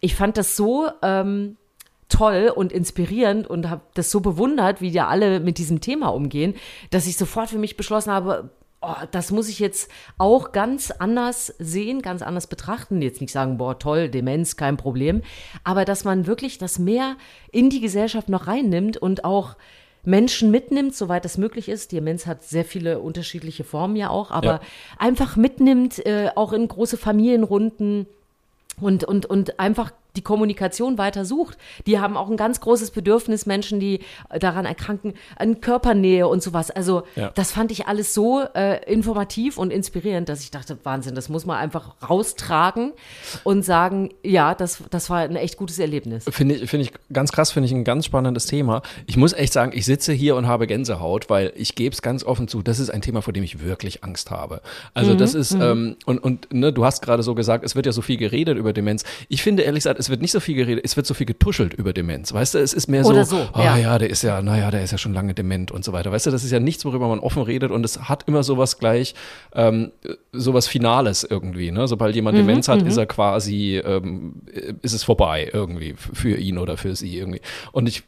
[0.00, 1.56] Ich fand das so ähm,
[2.08, 6.54] toll und inspirierend und habe das so bewundert, wie da alle mit diesem Thema umgehen,
[6.90, 11.54] dass ich sofort für mich beschlossen habe, oh, das muss ich jetzt auch ganz anders
[11.58, 13.02] sehen, ganz anders betrachten.
[13.02, 15.22] Jetzt nicht sagen, boah, toll, Demenz, kein Problem.
[15.64, 17.16] Aber dass man wirklich das mehr
[17.50, 19.56] in die Gesellschaft noch reinnimmt und auch
[20.04, 21.92] Menschen mitnimmt, soweit das möglich ist.
[21.92, 24.60] Demenz hat sehr viele unterschiedliche Formen ja auch, aber Ja.
[24.98, 28.06] einfach mitnimmt, äh, auch in große Familienrunden
[28.80, 31.56] und, und, und einfach die Kommunikation weiter sucht.
[31.86, 34.00] Die haben auch ein ganz großes Bedürfnis, Menschen, die
[34.40, 36.72] daran erkranken, an Körpernähe und sowas.
[36.72, 37.30] Also Ja.
[37.36, 41.46] das fand ich alles so äh, informativ und inspirierend, dass ich dachte, Wahnsinn, das muss
[41.46, 42.92] man einfach raustragen
[43.44, 46.24] und sagen, ja, das, das war ein echt gutes Erlebnis.
[46.28, 48.82] Finde ich, finde ich ganz krass, finde ich ein ganz spannendes Thema.
[49.06, 52.24] Ich muss echt sagen, ich sitze hier und habe Gänsehaut, weil ich gebe es ganz
[52.24, 54.60] offen zu, das ist ein Thema, vor dem ich wirklich Angst habe.
[54.94, 57.92] Also das ist, ähm, und, und ne, du hast gerade so gesagt, es wird ja
[57.92, 59.04] so viel geredet über Demenz.
[59.28, 61.74] Ich finde ehrlich gesagt, es wird nicht so viel geredet, es wird so viel getuschelt
[61.74, 62.32] über Demenz.
[62.32, 63.76] Weißt du, es ist mehr so, so, oh ja.
[63.76, 63.98] ja.
[63.98, 66.12] der ist ja, naja, der ist ja schon lange dement und so weiter.
[66.12, 68.78] Weißt du, das ist ja nichts, worüber man offen redet und es hat immer sowas
[68.78, 69.14] gleich,
[69.54, 69.92] ähm,
[70.32, 71.70] sowas Finales irgendwie.
[71.70, 71.88] Ne?
[71.88, 74.34] Sobald jemand Mhm, Demenz hat, ist er quasi, ähm,
[74.82, 77.40] ist es vorbei irgendwie für ihn oder für sie irgendwie.
[77.72, 78.02] Und ich,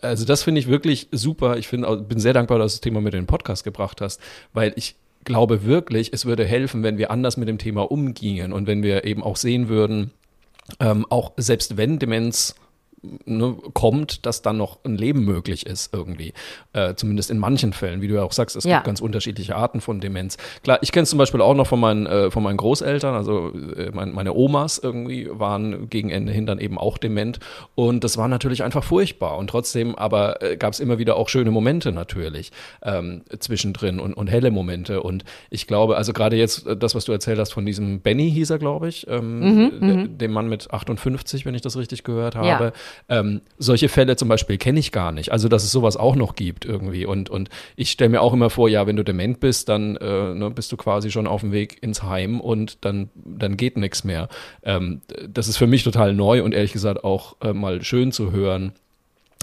[0.00, 1.56] also das finde ich wirklich super.
[1.56, 4.20] Ich finde, bin sehr dankbar, dass du das Thema mit in den Podcast gebracht hast,
[4.52, 8.66] weil ich glaube wirklich, es würde helfen, wenn wir anders mit dem Thema umgingen und
[8.66, 10.10] wenn wir eben auch sehen würden,
[10.80, 12.54] ähm, auch selbst wenn Demenz
[13.26, 16.32] ne, kommt, dass dann noch ein Leben möglich ist irgendwie.
[16.72, 18.76] Äh, zumindest in manchen Fällen, wie du ja auch sagst, es Ja.
[18.76, 20.36] gibt ganz unterschiedliche Arten von Demenz.
[20.62, 23.52] Klar, ich kenne es zum Beispiel auch noch von meinen, äh, von meinen Großeltern, also
[23.76, 27.38] äh, mein, meine Omas irgendwie waren gegen Ende hin dann eben auch dement
[27.74, 31.28] und das war natürlich einfach furchtbar und trotzdem aber äh, gab es immer wieder auch
[31.28, 36.66] schöne Momente natürlich ähm, zwischendrin und, und helle Momente und ich glaube, also gerade jetzt
[36.66, 40.08] äh, das, was du erzählt hast von diesem Benny hieß er, glaube ich, ähm, de-
[40.08, 42.46] dem Mann mit 58, wenn ich das richtig gehört habe.
[42.46, 42.72] Ja.
[43.08, 45.32] Ähm, solche Fälle zum Beispiel kenne ich gar nicht.
[45.32, 47.06] Also, dass es sowas auch noch gibt irgendwie.
[47.06, 50.34] Und, und ich stelle mir auch immer vor, ja, wenn du dement bist, dann äh,
[50.34, 54.04] ne, bist du quasi schon auf dem Weg ins Heim und dann, dann geht nichts
[54.04, 54.28] mehr.
[54.62, 58.32] Ähm, das ist für mich total neu und ehrlich gesagt auch äh, mal schön zu
[58.32, 58.72] hören,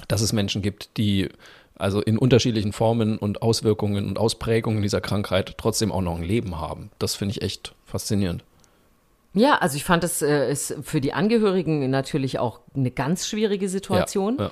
[0.08, 1.30] dass es Menschen gibt, die
[1.82, 6.60] also in unterschiedlichen Formen und Auswirkungen und Ausprägungen dieser Krankheit trotzdem auch noch ein Leben
[6.60, 6.92] haben.
[7.00, 8.44] Das finde ich echt faszinierend.
[9.34, 13.70] Ja, also ich fand das äh, ist für die Angehörigen natürlich auch eine ganz schwierige
[13.70, 14.38] Situation.
[14.38, 14.52] Ja, ja.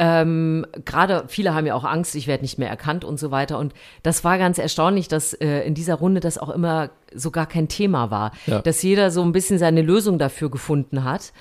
[0.00, 3.58] Ähm, Gerade viele haben ja auch Angst, ich werde nicht mehr erkannt und so weiter.
[3.58, 7.46] Und das war ganz erstaunlich, dass äh, in dieser Runde das auch immer so gar
[7.46, 8.32] kein Thema war.
[8.46, 8.60] Ja.
[8.60, 11.32] Dass jeder so ein bisschen seine Lösung dafür gefunden hat.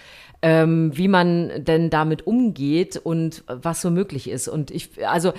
[0.43, 4.47] Ähm, wie man denn damit umgeht und was so möglich ist.
[4.47, 5.33] Und ich, also,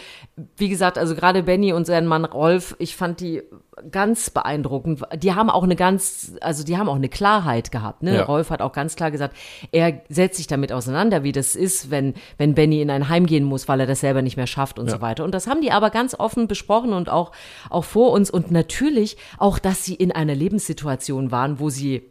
[0.57, 3.45] wie gesagt, also gerade Benny und sein Mann Rolf, ich fand die
[3.91, 5.03] ganz beeindruckend.
[5.17, 8.03] Die haben auch eine ganz, also die haben auch eine Klarheit gehabt.
[8.03, 8.17] Ne?
[8.17, 8.25] Ja.
[8.25, 9.37] Rolf hat auch ganz klar gesagt,
[9.73, 13.45] er setzt sich damit auseinander, wie das ist, wenn, wenn Benny in ein Heim gehen
[13.45, 15.25] muss, weil er das selber nicht mehr schafft und so weiter.
[15.25, 17.33] Und das haben die aber ganz offen besprochen und auch,
[17.71, 18.31] auch vor uns.
[18.31, 22.03] Und natürlich auch, dass sie in einer Lebenssituation waren, wo sie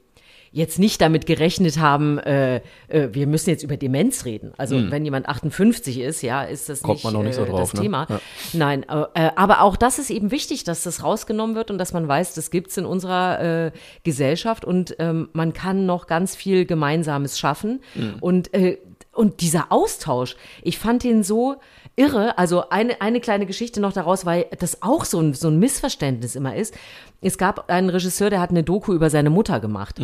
[0.51, 2.57] jetzt nicht damit gerechnet haben, äh,
[2.87, 4.53] äh, wir müssen jetzt über Demenz reden.
[4.57, 6.81] Also wenn jemand 58 ist, ja, ist das.
[6.81, 7.81] Kommt nicht, man nicht so äh, drauf, das ne?
[7.81, 8.07] Thema.
[8.09, 8.19] Ja.
[8.53, 12.07] Nein, äh, aber auch das ist eben wichtig, dass das rausgenommen wird und dass man
[12.07, 13.71] weiß, das gibt's in unserer äh,
[14.03, 17.81] Gesellschaft und ähm, man kann noch ganz viel Gemeinsames schaffen.
[17.95, 18.15] Mhm.
[18.21, 18.77] Und, äh,
[19.13, 21.55] und dieser Austausch, ich fand den so
[21.95, 22.37] irre.
[22.37, 26.35] Also eine, eine kleine Geschichte noch daraus, weil das auch so ein, so ein Missverständnis
[26.35, 26.73] immer ist.
[27.19, 29.99] Es gab einen Regisseur, der hat eine Doku über seine Mutter gemacht.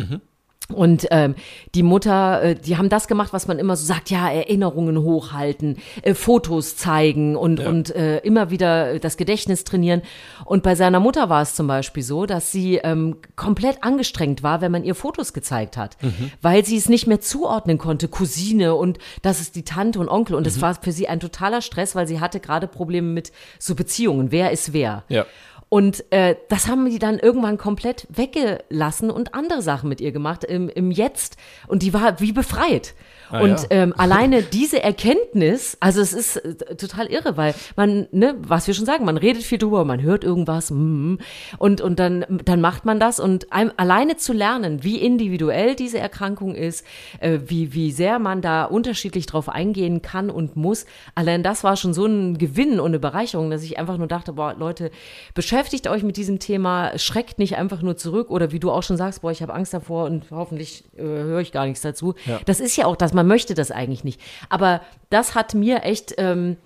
[0.72, 1.34] Und ähm,
[1.74, 5.76] die Mutter, äh, die haben das gemacht, was man immer so sagt, ja, Erinnerungen hochhalten,
[6.00, 10.00] äh, Fotos zeigen und, und äh, immer wieder das Gedächtnis trainieren.
[10.46, 14.62] Und bei seiner Mutter war es zum Beispiel so, dass sie ähm, komplett angestrengt war,
[14.62, 15.98] wenn man ihr Fotos gezeigt hat,
[16.40, 20.34] weil sie es nicht mehr zuordnen konnte, Cousine und das ist die Tante und Onkel.
[20.34, 23.74] Und es war für sie ein totaler Stress, weil sie hatte gerade Probleme mit so
[23.74, 25.04] Beziehungen, wer ist wer.
[25.08, 25.26] Ja.
[25.74, 30.44] Und äh, das haben die dann irgendwann komplett weggelassen und andere Sachen mit ihr gemacht
[30.44, 31.36] im, im Jetzt.
[31.66, 32.94] Und die war wie befreit.
[33.30, 33.66] Ah, und ja.
[33.70, 38.74] ähm, alleine diese Erkenntnis, also es ist äh, total irre, weil man, ne, was wir
[38.74, 41.16] schon sagen, man redet viel drüber, man hört irgendwas mm,
[41.58, 45.98] und, und dann, dann macht man das und einem, alleine zu lernen, wie individuell diese
[45.98, 46.84] Erkrankung ist,
[47.18, 50.84] äh, wie, wie sehr man da unterschiedlich drauf eingehen kann und muss,
[51.14, 54.34] allein das war schon so ein Gewinn und eine Bereicherung, dass ich einfach nur dachte,
[54.34, 54.90] boah, Leute,
[55.34, 58.96] beschäftigt euch mit diesem Thema, schreckt nicht einfach nur zurück oder wie du auch schon
[58.96, 62.14] sagst, boah, ich habe Angst davor und hoffentlich äh, höre ich gar nichts dazu.
[62.44, 64.20] Das ist ja auch das, man möchte das eigentlich nicht.
[64.48, 66.56] Aber das hat mir echt ähm,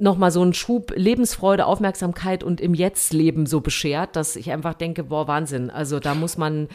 [0.00, 5.04] nochmal so einen Schub Lebensfreude, Aufmerksamkeit und im Jetzt-Leben so beschert, dass ich einfach denke,
[5.04, 5.70] boah, Wahnsinn.
[5.70, 6.68] Also da muss man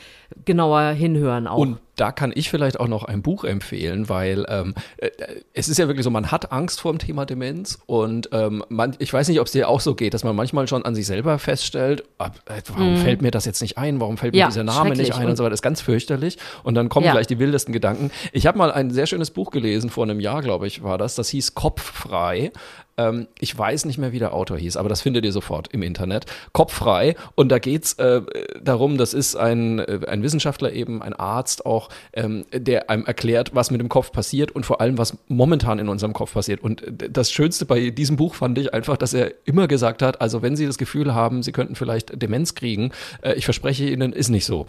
[0.46, 1.58] genauer hinhören auch.
[1.58, 5.10] Und da kann ich vielleicht auch noch ein Buch empfehlen, weil ähm, äh,
[5.54, 8.96] es ist ja wirklich so, man hat Angst vor dem Thema Demenz und ähm, man,
[9.00, 11.06] ich weiß nicht, ob es dir auch so geht, dass man manchmal schon an sich
[11.08, 14.40] selber feststellt, ab, äh, warum fällt mir das jetzt nicht ein, warum fällt mir Mhm.
[14.42, 17.06] Ja, dieser Name nicht ein und so weiter, das ist ganz fürchterlich und dann kommen
[17.06, 17.14] Ja.
[17.14, 18.12] gleich die wildesten Gedanken.
[18.34, 21.16] Ich habe mal ein sehr schönes Buch gelesen, vor einem Jahr, glaube ich, war das,
[21.16, 22.52] das hieß Kopffrei.
[22.98, 25.84] Ähm, ich weiß nicht mehr, wie der Autor hieß, aber das findet ihr sofort im
[25.84, 26.26] Internet.
[26.54, 27.16] Kopffrei.
[27.36, 28.22] Und da geht's äh,
[28.62, 33.54] darum, das ist ein, äh, ein Wissenschaftler eben, ein Arzt auch, ähm, der einem erklärt,
[33.54, 36.62] was mit dem Kopf passiert und vor allem, was momentan in unserem Kopf passiert.
[36.62, 40.22] Und äh, das Schönste bei diesem Buch fand ich einfach, dass er immer gesagt hat,
[40.22, 44.14] also wenn Sie das Gefühl haben, Sie könnten vielleicht Demenz kriegen, äh, ich verspreche Ihnen,
[44.14, 44.68] ist nicht so.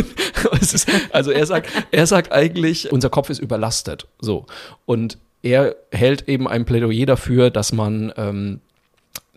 [0.60, 4.06] ist, also er sagt, er sagt eigentlich, unser Kopf ist überlastet.
[4.20, 4.46] So.
[4.86, 8.60] Und er hält eben ein Plädoyer dafür, dass man ähm,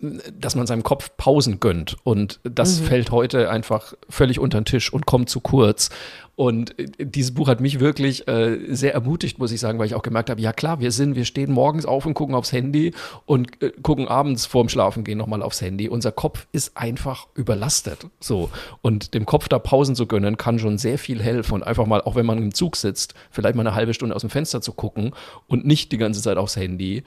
[0.01, 1.97] dass man seinem Kopf Pausen gönnt.
[2.03, 5.89] Und das fällt heute einfach völlig unter den Tisch und kommt zu kurz.
[6.37, 9.95] Und äh, dieses Buch hat mich wirklich äh, sehr ermutigt, muss ich sagen, weil ich
[9.95, 12.93] auch gemerkt habe, ja klar, wir sind, wir stehen morgens auf und gucken aufs Handy
[13.25, 15.89] und äh, gucken abends vorm Schlafengehen nochmal aufs Handy.
[15.89, 18.05] Unser Kopf ist einfach überlastet.
[18.19, 18.51] So.
[18.83, 21.55] Und dem Kopf da Pausen zu gönnen, kann schon sehr viel helfen.
[21.55, 24.21] Und einfach mal, auch wenn man im Zug sitzt, vielleicht mal eine halbe Stunde aus
[24.21, 25.13] dem Fenster zu gucken
[25.47, 27.03] und nicht die ganze Zeit aufs Handy.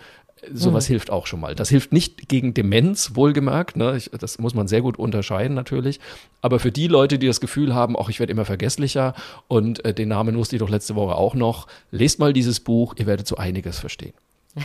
[0.52, 1.54] Sowas hilft auch schon mal.
[1.54, 3.76] Das hilft nicht gegen Demenz, wohlgemerkt.
[3.76, 3.96] Ne?
[3.96, 6.00] Ich, das muss man sehr gut unterscheiden natürlich.
[6.40, 9.14] Aber für die Leute, die das Gefühl haben, auch ich werde immer vergesslicher
[9.48, 12.94] und äh, den Namen wusste ich doch letzte Woche auch noch, lest mal dieses Buch,
[12.96, 14.14] ihr werdet so einiges verstehen.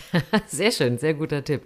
[0.48, 1.62] Sehr schön, sehr guter Tipp.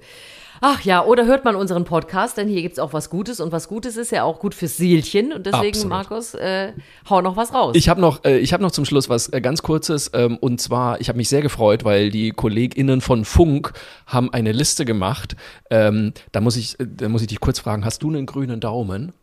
[0.61, 3.69] Ach ja, oder hört man unseren Podcast, denn hier gibt's auch was Gutes und was
[3.69, 5.89] Gutes ist ja auch gut fürs Seelchen und deswegen, Absolut.
[5.89, 6.73] Markus, äh,
[7.09, 7.75] hau noch was raus.
[7.75, 10.59] Ich habe noch, äh, ich hab noch zum Schluss was äh, ganz Kurzes ähm, und
[10.59, 13.71] zwar, ich habe mich sehr gefreut, weil die KollegInnen von Funk
[14.05, 15.37] haben eine Liste gemacht.
[15.69, 18.59] Ähm, da, muss ich, äh, da muss ich dich kurz fragen, hast du einen grünen
[18.59, 19.13] Daumen?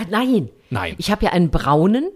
[0.00, 0.48] Ah, Nein.
[0.70, 0.94] Nein.
[0.98, 2.10] Ich habe ja einen braunen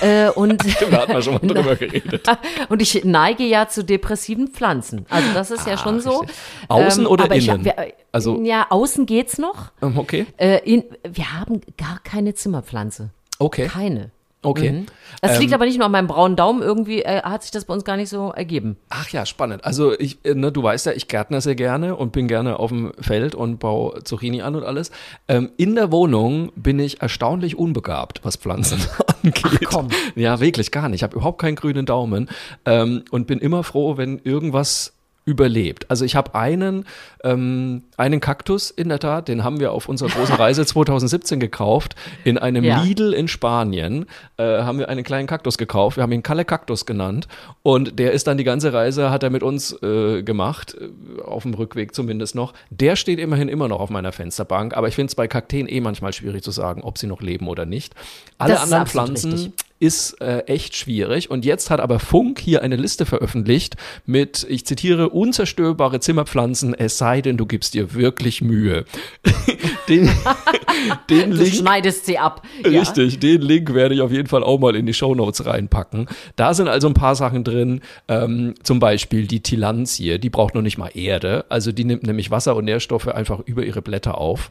[0.00, 2.26] äh, und, Da hatten wir schon mal drüber geredet.
[2.68, 5.06] und ich neige ja zu depressiven Pflanzen.
[5.10, 6.24] Also das ist ja schon so.
[6.68, 6.74] Ah.
[6.74, 7.64] Außen oder aber ich hab- innen?
[7.64, 9.72] wir- Also- ja, außen geht's noch.
[9.82, 13.10] Ähm, Okay, Äh, in, wir haben gar keine Zimmerpflanze.
[13.40, 14.10] okay, Keine.
[14.46, 14.72] Okay.
[14.72, 14.86] Mhm.
[15.22, 16.62] Das Ähm, liegt aber nicht nur an meinem braunen Daumen.
[16.62, 18.76] Irgendwie äh, hat sich das bei uns gar nicht so ergeben.
[18.90, 19.64] Ach ja, spannend.
[19.64, 22.70] Also ich, äh, ne, du weißt ja, ich gärtner sehr gerne und bin gerne auf
[22.70, 24.90] dem Feld und baue Zucchini an und alles.
[25.28, 28.78] Ähm, in der Wohnung bin ich erstaunlich unbegabt, was Pflanzen
[29.22, 29.64] angeht.
[29.64, 29.88] komm.
[30.16, 30.98] Ja, wirklich gar nicht.
[30.98, 32.28] Ich habe überhaupt keinen grünen Daumen
[32.66, 34.92] ähm, und bin immer froh, wenn irgendwas
[35.26, 35.90] überlebt.
[35.90, 36.86] Also ich habe einen,
[37.24, 41.96] ähm, einen Kaktus in der Tat, den haben wir auf unserer großen Reise 2017 gekauft.
[42.24, 42.80] In einem Ja.
[42.80, 45.96] Lidl in Spanien äh, haben wir einen kleinen Kaktus gekauft.
[45.96, 47.26] Wir haben ihn Kalle Kaktus genannt.
[47.64, 51.42] Und der ist dann die ganze Reise, hat er mit uns äh, gemacht, äh, auf
[51.42, 52.54] dem Rückweg zumindest noch.
[52.70, 54.76] Der steht immerhin immer noch auf meiner Fensterbank.
[54.76, 57.48] Aber ich finde es bei Kakteen eh manchmal schwierig zu sagen, ob sie noch leben
[57.48, 57.94] oder nicht.
[58.38, 59.52] Alle Das anderen Pflanzen richtig.
[59.78, 61.30] Ist äh, echt schwierig.
[61.30, 66.98] Und jetzt hat aber Funk hier eine Liste veröffentlicht mit, ich zitiere, unzerstörbare Zimmerpflanzen, es
[66.98, 68.84] sei denn, du gibst dir wirklich Mühe.
[69.88, 70.10] den,
[71.10, 71.54] den Du Link.
[71.54, 72.42] schneidest sie ab.
[72.64, 72.80] Ja.
[72.80, 76.06] Richtig, den Link werde ich auf jeden Fall auch mal in die Shownotes reinpacken.
[76.36, 80.62] Da sind also ein paar Sachen drin, ähm, zum Beispiel die Tilanzie, die braucht noch
[80.62, 84.50] nicht mal Erde, also die nimmt nämlich Wasser und Nährstoffe einfach über ihre Blätter auf.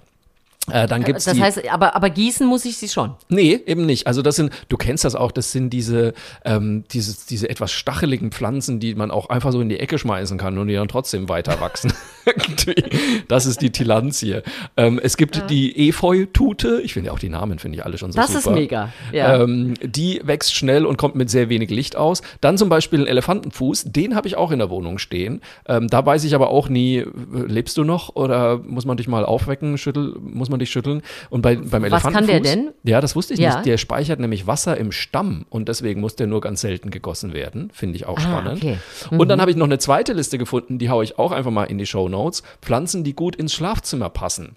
[0.71, 3.13] Äh, dann gibt's Das heißt, aber, aber gießen muss ich sie schon.
[3.29, 4.07] Nee, eben nicht.
[4.07, 8.31] Also das sind, du kennst das auch, das sind diese, ähm, diese, diese etwas stacheligen
[8.31, 11.29] Pflanzen, die man auch einfach so in die Ecke schmeißen kann und die dann trotzdem
[11.29, 11.93] weiter wachsen.
[13.27, 14.41] Das ist die Tilanzie.
[14.77, 18.11] Ähm, es gibt die Efeu-Tute, ich finde ja auch die Namen, finde ich alle schon
[18.11, 18.39] so Das super.
[18.39, 18.89] ist mega.
[19.11, 19.41] Ja.
[19.43, 22.21] Ähm, die wächst schnell und kommt mit sehr wenig Licht aus.
[22.41, 25.41] Dann zum Beispiel ein Elefantenfuß, den habe ich auch in der Wohnung stehen.
[25.67, 27.05] Ähm, da weiß ich aber auch nie, äh,
[27.47, 31.01] lebst du noch oder muss man dich mal aufwecken, schüttel, muss man dich schütteln?
[31.29, 32.27] Und bei, beim Was kann Elefantenfuß.
[32.27, 32.71] der denn?
[32.83, 33.55] Ja, das wusste ich Ja.
[33.55, 33.65] nicht.
[33.65, 37.69] Der speichert nämlich Wasser im Stamm und deswegen muss der nur ganz selten gegossen werden.
[37.73, 38.57] Finde ich auch Ah, spannend.
[38.63, 38.77] okay.
[39.11, 41.65] Und dann habe ich noch eine zweite Liste gefunden, die haue ich auch einfach mal
[41.65, 42.43] in die Show Notes.
[42.61, 44.55] Pflanzen, die gut ins Schlafzimmer passen.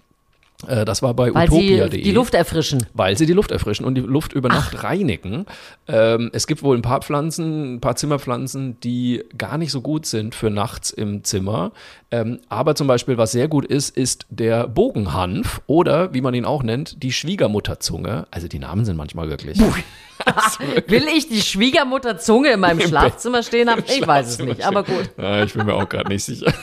[0.67, 2.01] Äh, das war bei Weil sie utopia.de.
[2.01, 2.85] die Luft erfrischen.
[2.93, 5.45] Weil sie die Luft erfrischen und die Luft über Nacht reinigen.
[5.87, 10.05] Ähm, es gibt wohl ein paar Pflanzen, ein paar Zimmerpflanzen, die gar nicht so gut
[10.05, 11.71] sind für nachts im Zimmer.
[12.11, 16.45] Ähm, aber zum Beispiel, was sehr gut ist, ist der Bogenhanf oder, wie man ihn
[16.45, 18.27] auch nennt, die Schwiegermutterzunge.
[18.31, 19.59] Also die Namen sind manchmal wirklich.
[20.87, 23.83] Will ich die Schwiegermutter Zunge in meinem Schlafzimmer stehen haben?
[23.87, 25.09] Ich weiß es nicht, aber gut.
[25.17, 26.53] Ja, ich bin mir auch gerade nicht sicher.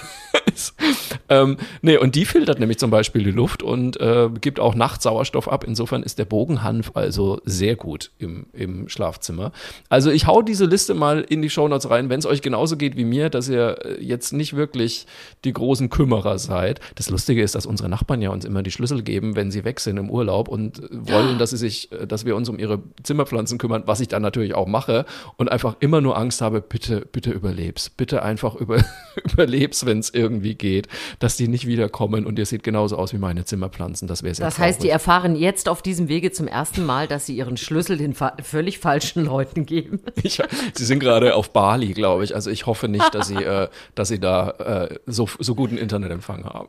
[1.28, 5.04] Ähm, nee, und die filtert nämlich zum Beispiel die Luft und äh, gibt auch nachts
[5.04, 5.64] Sauerstoff ab.
[5.64, 9.52] Insofern ist der Bogenhanf also sehr gut im, im Schlafzimmer.
[9.88, 12.96] Also ich hau diese Liste mal in die Shownotes rein, wenn es euch genauso geht
[12.96, 15.06] wie mir, dass ihr äh, jetzt nicht wirklich
[15.44, 16.80] die großen Kümmerer seid.
[16.94, 19.80] Das Lustige ist, dass unsere Nachbarn ja uns immer die Schlüssel geben, wenn sie weg
[19.80, 23.58] sind im Urlaub und wollen, dass sie sich, äh, dass wir uns um ihre Zimmerpflanzen
[23.58, 27.30] kümmern, was ich dann natürlich auch mache und einfach immer nur Angst habe, bitte, bitte
[27.30, 27.90] überleb's.
[27.90, 28.84] Bitte einfach über,
[29.32, 33.18] überleb's, wenn es irgendwie geht, dass die nicht wiederkommen und ihr seht genauso aus wie
[33.18, 34.08] meine Zimmerpflanzen.
[34.08, 37.26] Das wäre sehr Das heißt, die erfahren jetzt auf diesem Wege zum ersten Mal, dass
[37.26, 40.00] sie ihren Schlüssel den fa völlig falschen Leuten geben.
[40.22, 40.42] Ich,
[40.74, 42.34] sie sind gerade auf Bali, glaube ich.
[42.34, 46.44] Also ich hoffe nicht, dass sie, äh, dass sie da äh, so, so guten Internetempfang
[46.44, 46.68] haben.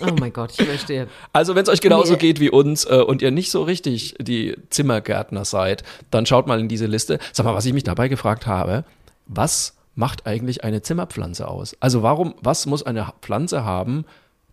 [0.00, 1.08] Oh mein Gott, ich verstehe.
[1.32, 2.18] Also wenn es euch genauso Nee.
[2.18, 6.60] geht wie uns äh, und ihr nicht so richtig die Zimmergärtner seid, dann schaut mal
[6.60, 7.18] in diese Liste.
[7.32, 8.84] Sag mal, was ich mich dabei gefragt habe,
[9.26, 11.76] was macht eigentlich eine Zimmerpflanze aus?
[11.80, 14.04] Also warum, was muss eine Pflanze haben,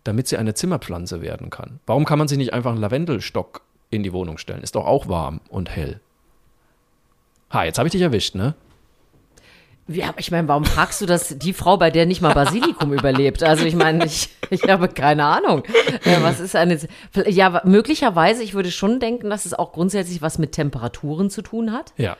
[0.04, 1.80] damit sie eine Zimmerpflanze werden kann?
[1.86, 4.62] Warum kann man sich nicht einfach einen Lavendelstock in die Wohnung stellen?
[4.62, 6.00] Ist doch auch warm und hell.
[7.52, 8.54] Ha, jetzt habe ich dich erwischt, ne?
[9.88, 13.42] Ja, ich meine, warum fragst du das die Frau, bei der nicht mal Basilikum überlebt?
[13.42, 15.64] Also ich meine, ich, ich habe keine Ahnung.
[16.20, 16.78] Was ist eine.
[17.26, 21.72] Ja, möglicherweise, ich würde schon denken, dass es auch grundsätzlich was mit Temperaturen zu tun
[21.72, 21.92] hat.
[21.96, 22.16] Ja.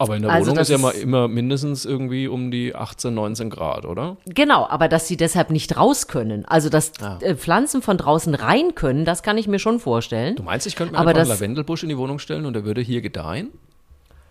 [0.00, 3.50] Aber in der Also Wohnung ist ja mal immer mindestens irgendwie um die 18, 19
[3.50, 4.16] Grad, oder?
[4.26, 6.44] Genau, aber dass sie deshalb nicht raus können.
[6.44, 10.36] Also, dass äh, Pflanzen von draußen rein können, das kann ich mir schon vorstellen.
[10.36, 12.64] Du meinst, ich könnte mir Aber einfach einen Lavendelbusch in die Wohnung stellen und der
[12.64, 13.48] würde hier gedeihen?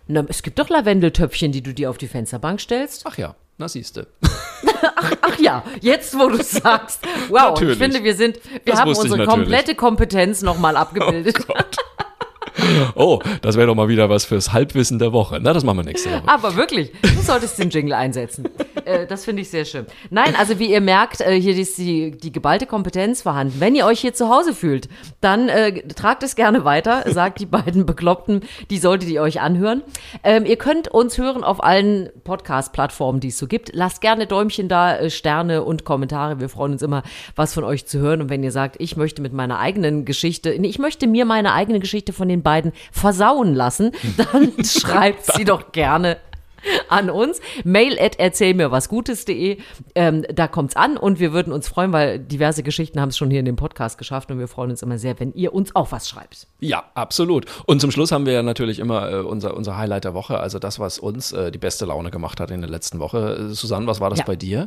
[0.06, 3.04] Na, es gibt doch Lavendeltöpfchen, die du dir auf die Fensterbank stellst.
[3.06, 4.06] Ach ja, na siehste.
[5.20, 7.00] Ach ja, jetzt wo du sagst.
[7.28, 7.74] Wow, Natürlich.
[7.74, 11.44] ich finde, wir sind, wir Das haben unsere komplette Kompetenz nochmal abgebildet.
[11.46, 11.54] Oh,
[13.42, 15.38] das wäre doch mal wieder was fürs Halbwissen der Woche.
[15.40, 16.22] Na, das machen wir nächste Woche.
[16.26, 18.48] Aber wirklich, du solltest den Jingle einsetzen.
[18.84, 19.86] Äh, das finde ich sehr schön.
[20.10, 23.54] Nein, also wie ihr merkt, äh, hier ist die, die geballte Kompetenz vorhanden.
[23.58, 24.88] Wenn ihr euch hier zu Hause fühlt,
[25.20, 28.40] dann äh, tragt es gerne weiter, sagt die beiden Bekloppten,
[28.70, 29.82] die solltet ihr euch anhören.
[30.24, 33.70] Ähm, ihr könnt uns hören auf allen Podcast-Plattformen, die es so gibt.
[33.74, 36.40] Lasst gerne Däumchen da, äh, Sterne und Kommentare.
[36.40, 37.02] Wir freuen uns immer,
[37.36, 38.22] was von euch zu hören.
[38.22, 41.80] Und wenn ihr sagt, ich möchte mit meiner eigenen Geschichte, ich möchte mir meine eigene
[41.80, 46.16] Geschichte von den beiden versauen lassen, dann schreibt sie doch gerne
[46.88, 47.40] an uns.
[47.64, 49.58] Mail at erzähl mir was Gutes.de.
[49.94, 53.30] Ähm, da kommt's an und wir würden uns freuen, weil diverse Geschichten haben es schon
[53.30, 55.92] hier in dem Podcast geschafft und wir freuen uns immer sehr, wenn ihr uns auch
[55.92, 56.46] was schreibt.
[56.60, 57.46] Ja, absolut.
[57.66, 60.58] Und zum Schluss haben wir ja natürlich immer äh, unser, unser Highlight der Woche, also
[60.58, 63.48] das, was uns äh, die beste Laune gemacht hat in der letzten Woche.
[63.50, 64.24] Äh, Susanne, was war das Ja.
[64.24, 64.66] bei dir?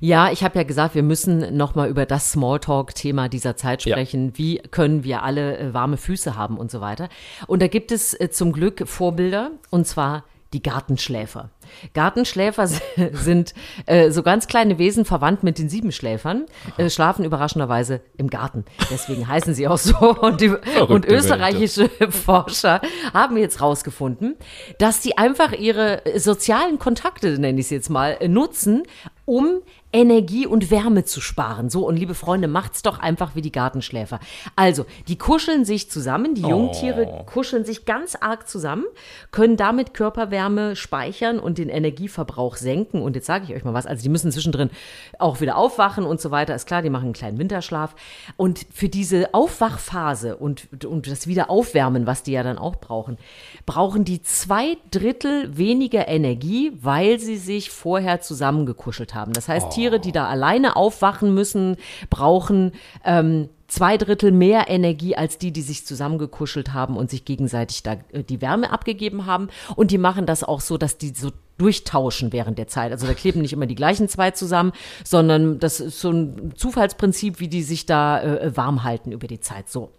[0.00, 3.94] Ja, ich habe ja gesagt, wir müssen nochmal über das Smalltalk-Thema dieser Zeit Ja.
[3.94, 4.32] sprechen.
[4.36, 7.08] Wie können wir alle äh, warme Füße haben und so weiter.
[7.46, 11.50] Und da gibt es äh, zum Glück Vorbilder, und zwar die Gartenschläfer.
[11.92, 12.66] Gartenschläfer
[13.12, 13.52] sind
[13.86, 18.64] äh, so ganz kleine Wesen verwandt mit den Siebenschläfern, äh, schlafen überraschenderweise im Garten.
[18.90, 19.96] Deswegen heißen sie auch so.
[19.96, 20.58] Und, die, und
[21.04, 21.16] Welt, ja.
[21.18, 22.80] österreichische Forscher
[23.12, 24.36] haben jetzt rausgefunden,
[24.78, 28.84] dass sie einfach ihre äh, sozialen Kontakte, nenne ich es jetzt mal, nutzen,
[29.24, 29.60] um
[29.92, 31.70] Energie und Wärme zu sparen.
[31.70, 34.18] So, und liebe Freunde, macht's doch einfach wie die Gartenschläfer.
[34.56, 38.84] Also, die kuscheln sich zusammen, die Jungtiere kuscheln sich ganz arg zusammen,
[39.30, 43.00] können damit Körperwärme speichern und den Energieverbrauch senken.
[43.00, 44.70] Und jetzt sage ich euch mal was, also die müssen zwischendrin
[45.18, 46.54] auch wieder aufwachen und so weiter.
[46.54, 47.94] Ist klar, die machen einen kleinen Winterschlaf.
[48.36, 53.18] Und für diese Aufwachphase und, und das Wiederaufwärmen, was die ja dann auch brauchen,
[53.66, 59.32] brauchen die zwei Drittel weniger Energie, weil sie sich vorher zusammengekuschelt haben.
[59.32, 61.76] Das heißt, Tiere, die da alleine aufwachen müssen,
[62.10, 62.72] brauchen
[63.04, 67.96] ähm, zwei Drittel mehr Energie als die, die sich zusammengekuschelt haben und sich gegenseitig da
[68.12, 69.48] äh, die Wärme abgegeben haben.
[69.74, 72.92] Und die machen das auch so, dass die so durchtauschen während der Zeit.
[72.92, 74.72] Also da kleben nicht immer die gleichen zwei zusammen,
[75.04, 79.40] sondern das ist so ein Zufallsprinzip, wie die sich da äh, warm halten über die
[79.40, 79.68] Zeit.
[79.68, 79.90] So.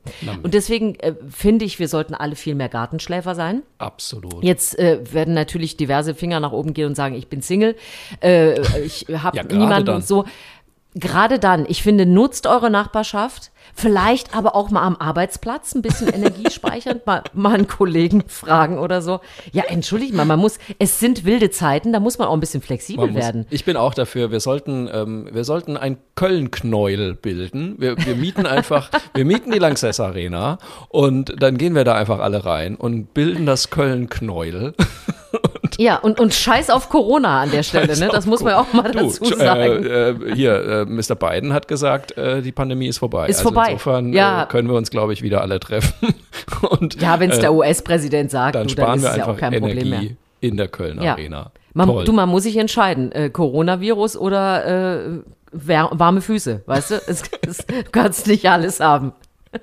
[0.44, 3.64] Und deswegen äh, finde ich, wir sollten alle viel mehr Gartenschläfer sein.
[3.80, 4.44] Absolut.
[4.44, 7.76] Jetzt äh, werden natürlich diverse Finger nach oben gehen und sagen, ich bin Single,
[8.22, 9.96] äh, ich habe Ja, niemanden dann.
[9.98, 10.26] und so.
[10.96, 16.10] gerade dann, ich finde, nutzt eure Nachbarschaft, vielleicht aber auch mal am Arbeitsplatz ein bisschen
[16.10, 19.20] Energie speichern, mal, mal einen Kollegen fragen oder so.
[19.52, 22.62] Ja, entschuldigt mal, man muss, es sind wilde Zeiten, da muss man auch ein bisschen
[22.62, 23.46] flexibel muss- werden.
[23.52, 27.76] Ich bin auch dafür, wir sollten, ähm, wir sollten ein Köln-Knäuel bilden.
[27.78, 30.58] Wir, wir mieten einfach, wir mieten die Lanxess Arena
[30.90, 34.74] und dann gehen wir da einfach alle rein und bilden das Köln-Knäuel.
[35.78, 38.10] Ja, und, und scheiß auf Corona an der Stelle, ne?
[38.12, 39.86] Das muss man ja auch mal Du, dazu äh, sagen.
[39.86, 41.16] äh, hier, äh, Mr.
[41.16, 43.28] Biden hat gesagt, äh, die Pandemie ist vorbei.
[43.28, 43.72] Ist also vorbei.
[43.74, 44.44] Insofern Ja.
[44.44, 45.94] äh, können wir uns, glaube ich, wieder alle treffen.
[46.70, 49.16] Und, Ja, wenn es äh, der US-Präsident sagt, dann du, dann sparen ist wir es
[49.18, 50.16] ja einfach auch kein Problem Energie mehr.
[50.42, 51.12] in der Köln Ja.
[51.14, 51.52] Arena.
[51.74, 52.06] Man, Toll.
[52.06, 55.00] du, man muss sich entscheiden, äh, Coronavirus oder äh,
[55.52, 56.96] warme Füße, weißt du?
[57.08, 59.14] Es, es, du kannst nicht alles haben.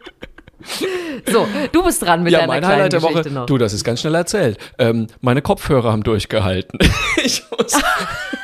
[1.31, 3.13] So, du bist dran mit ja, deiner mein kleinen Highlight der Woche.
[3.13, 3.47] Geschichte noch.
[3.47, 4.59] Du, das ist ganz schnell erzählt.
[4.79, 6.79] Ähm, meine Kopfhörer haben durchgehalten.
[7.25, 7.73] ich muss,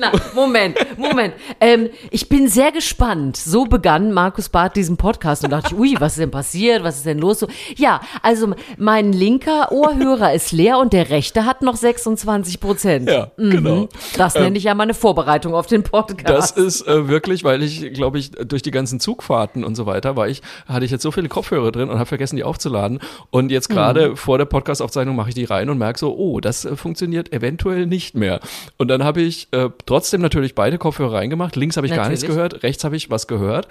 [0.00, 1.34] Na, Moment, Moment.
[1.60, 3.36] Ähm, ich bin sehr gespannt.
[3.36, 6.82] So begann Markus Barth diesen Podcast und dachte ich, ui, was ist denn passiert?
[6.82, 7.40] Was ist denn los?
[7.40, 13.10] So, ja, also mein linker Ohrhörer ist leer und der rechte hat noch 26 Prozent.
[13.10, 13.90] ja, genau.
[14.16, 16.56] Das nenne ich ja meine Vorbereitung auf den Podcast.
[16.56, 20.16] Das ist äh, wirklich, weil ich, glaube ich, durch die ganzen Zugfahrten und so weiter
[20.16, 23.00] war ich, hatte ich jetzt so viele Kopfhörer drin und habe vergessen, die aufzuladen.
[23.30, 26.64] Und jetzt gerade vor der Podcast-Aufzeichnung mache ich die rein und merke so, oh, das
[26.64, 28.40] äh, funktioniert eventuell nicht mehr.
[28.78, 31.56] Und dann habe ich äh, trotzdem natürlich beide Kopfhörer reingemacht.
[31.56, 32.36] Links habe ich gar nichts Natürlich.
[32.36, 33.66] gehört, rechts habe ich was gehört.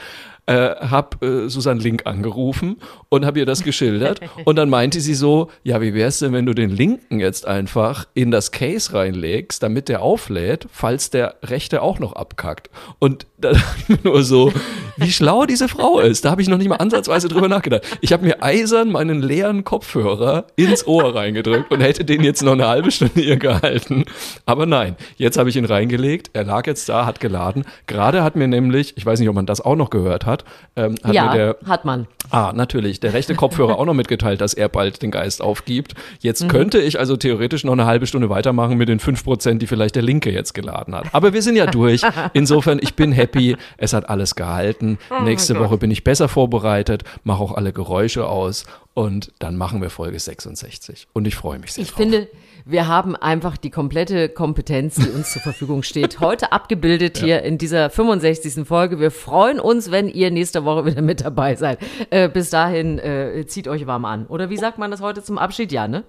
[0.49, 2.77] Äh, habe äh, Susanne Link angerufen
[3.09, 4.19] und habe ihr das geschildert.
[4.45, 8.07] und dann meinte sie so, ja, wie wär's denn, wenn du den linken jetzt einfach
[8.15, 12.71] in das Case reinlegst, damit der auflädt, falls der rechte auch noch abkackt.
[12.97, 14.51] Und da dachte ich mir nur so,
[14.97, 16.25] wie schlau diese Frau ist.
[16.25, 17.83] Da habe ich noch nicht mal ansatzweise drüber nachgedacht.
[18.01, 22.53] Ich habe mir eisern meinen leeren Kopfhörer ins Ohr reingedrückt und hätte den jetzt noch
[22.53, 24.05] eine halbe Stunde ihr gehalten.
[24.45, 26.31] Aber nein, jetzt habe ich ihn reingelegt.
[26.33, 27.65] Er lag jetzt da, hat geladen.
[27.87, 30.38] Gerade hat mir nämlich, ich weiß nicht, ob man das auch noch gehört hat,
[30.75, 32.07] ähm, hat ja, mir der hat man.
[32.31, 32.99] Ah, natürlich.
[32.99, 35.95] Der rechte Kopfhörer auch noch mitgeteilt, dass er bald den Geist aufgibt.
[36.19, 36.47] Jetzt Mhm.
[36.49, 40.03] könnte ich also theoretisch noch eine halbe Stunde weitermachen mit den 5%, die vielleicht der
[40.03, 41.07] Linke jetzt geladen hat.
[41.13, 42.01] Aber wir sind ja durch.
[42.33, 43.57] Insofern, ich bin happy.
[43.77, 44.99] Es hat alles gehalten.
[45.09, 49.81] Oh Nächste Woche bin ich besser vorbereitet, mache auch alle Geräusche aus und dann machen
[49.81, 51.07] wir Folge 66.
[51.13, 51.97] Und ich freue mich sehr Ich drauf.
[51.97, 52.27] finde,
[52.65, 57.57] wir haben einfach die komplette Kompetenz, die uns zur Verfügung steht, heute abgebildet hier in
[57.57, 58.67] dieser 65.
[58.67, 58.99] Folge.
[58.99, 61.79] Wir freuen uns, wenn ihr nächste Woche wieder mit dabei seid.
[62.09, 64.27] Äh, bis dahin äh, zieht euch warm an.
[64.27, 65.71] Oder wie sagt man das heute zum Abschied?
[65.71, 66.03] Ja, ne?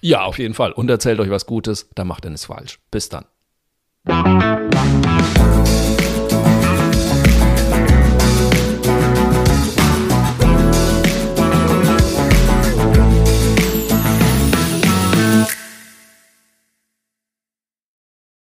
[0.00, 0.72] ja, auf jeden Fall.
[0.72, 2.78] Und erzählt euch was Gutes, da macht ihr nichts falsch.
[2.90, 3.24] Bis dann.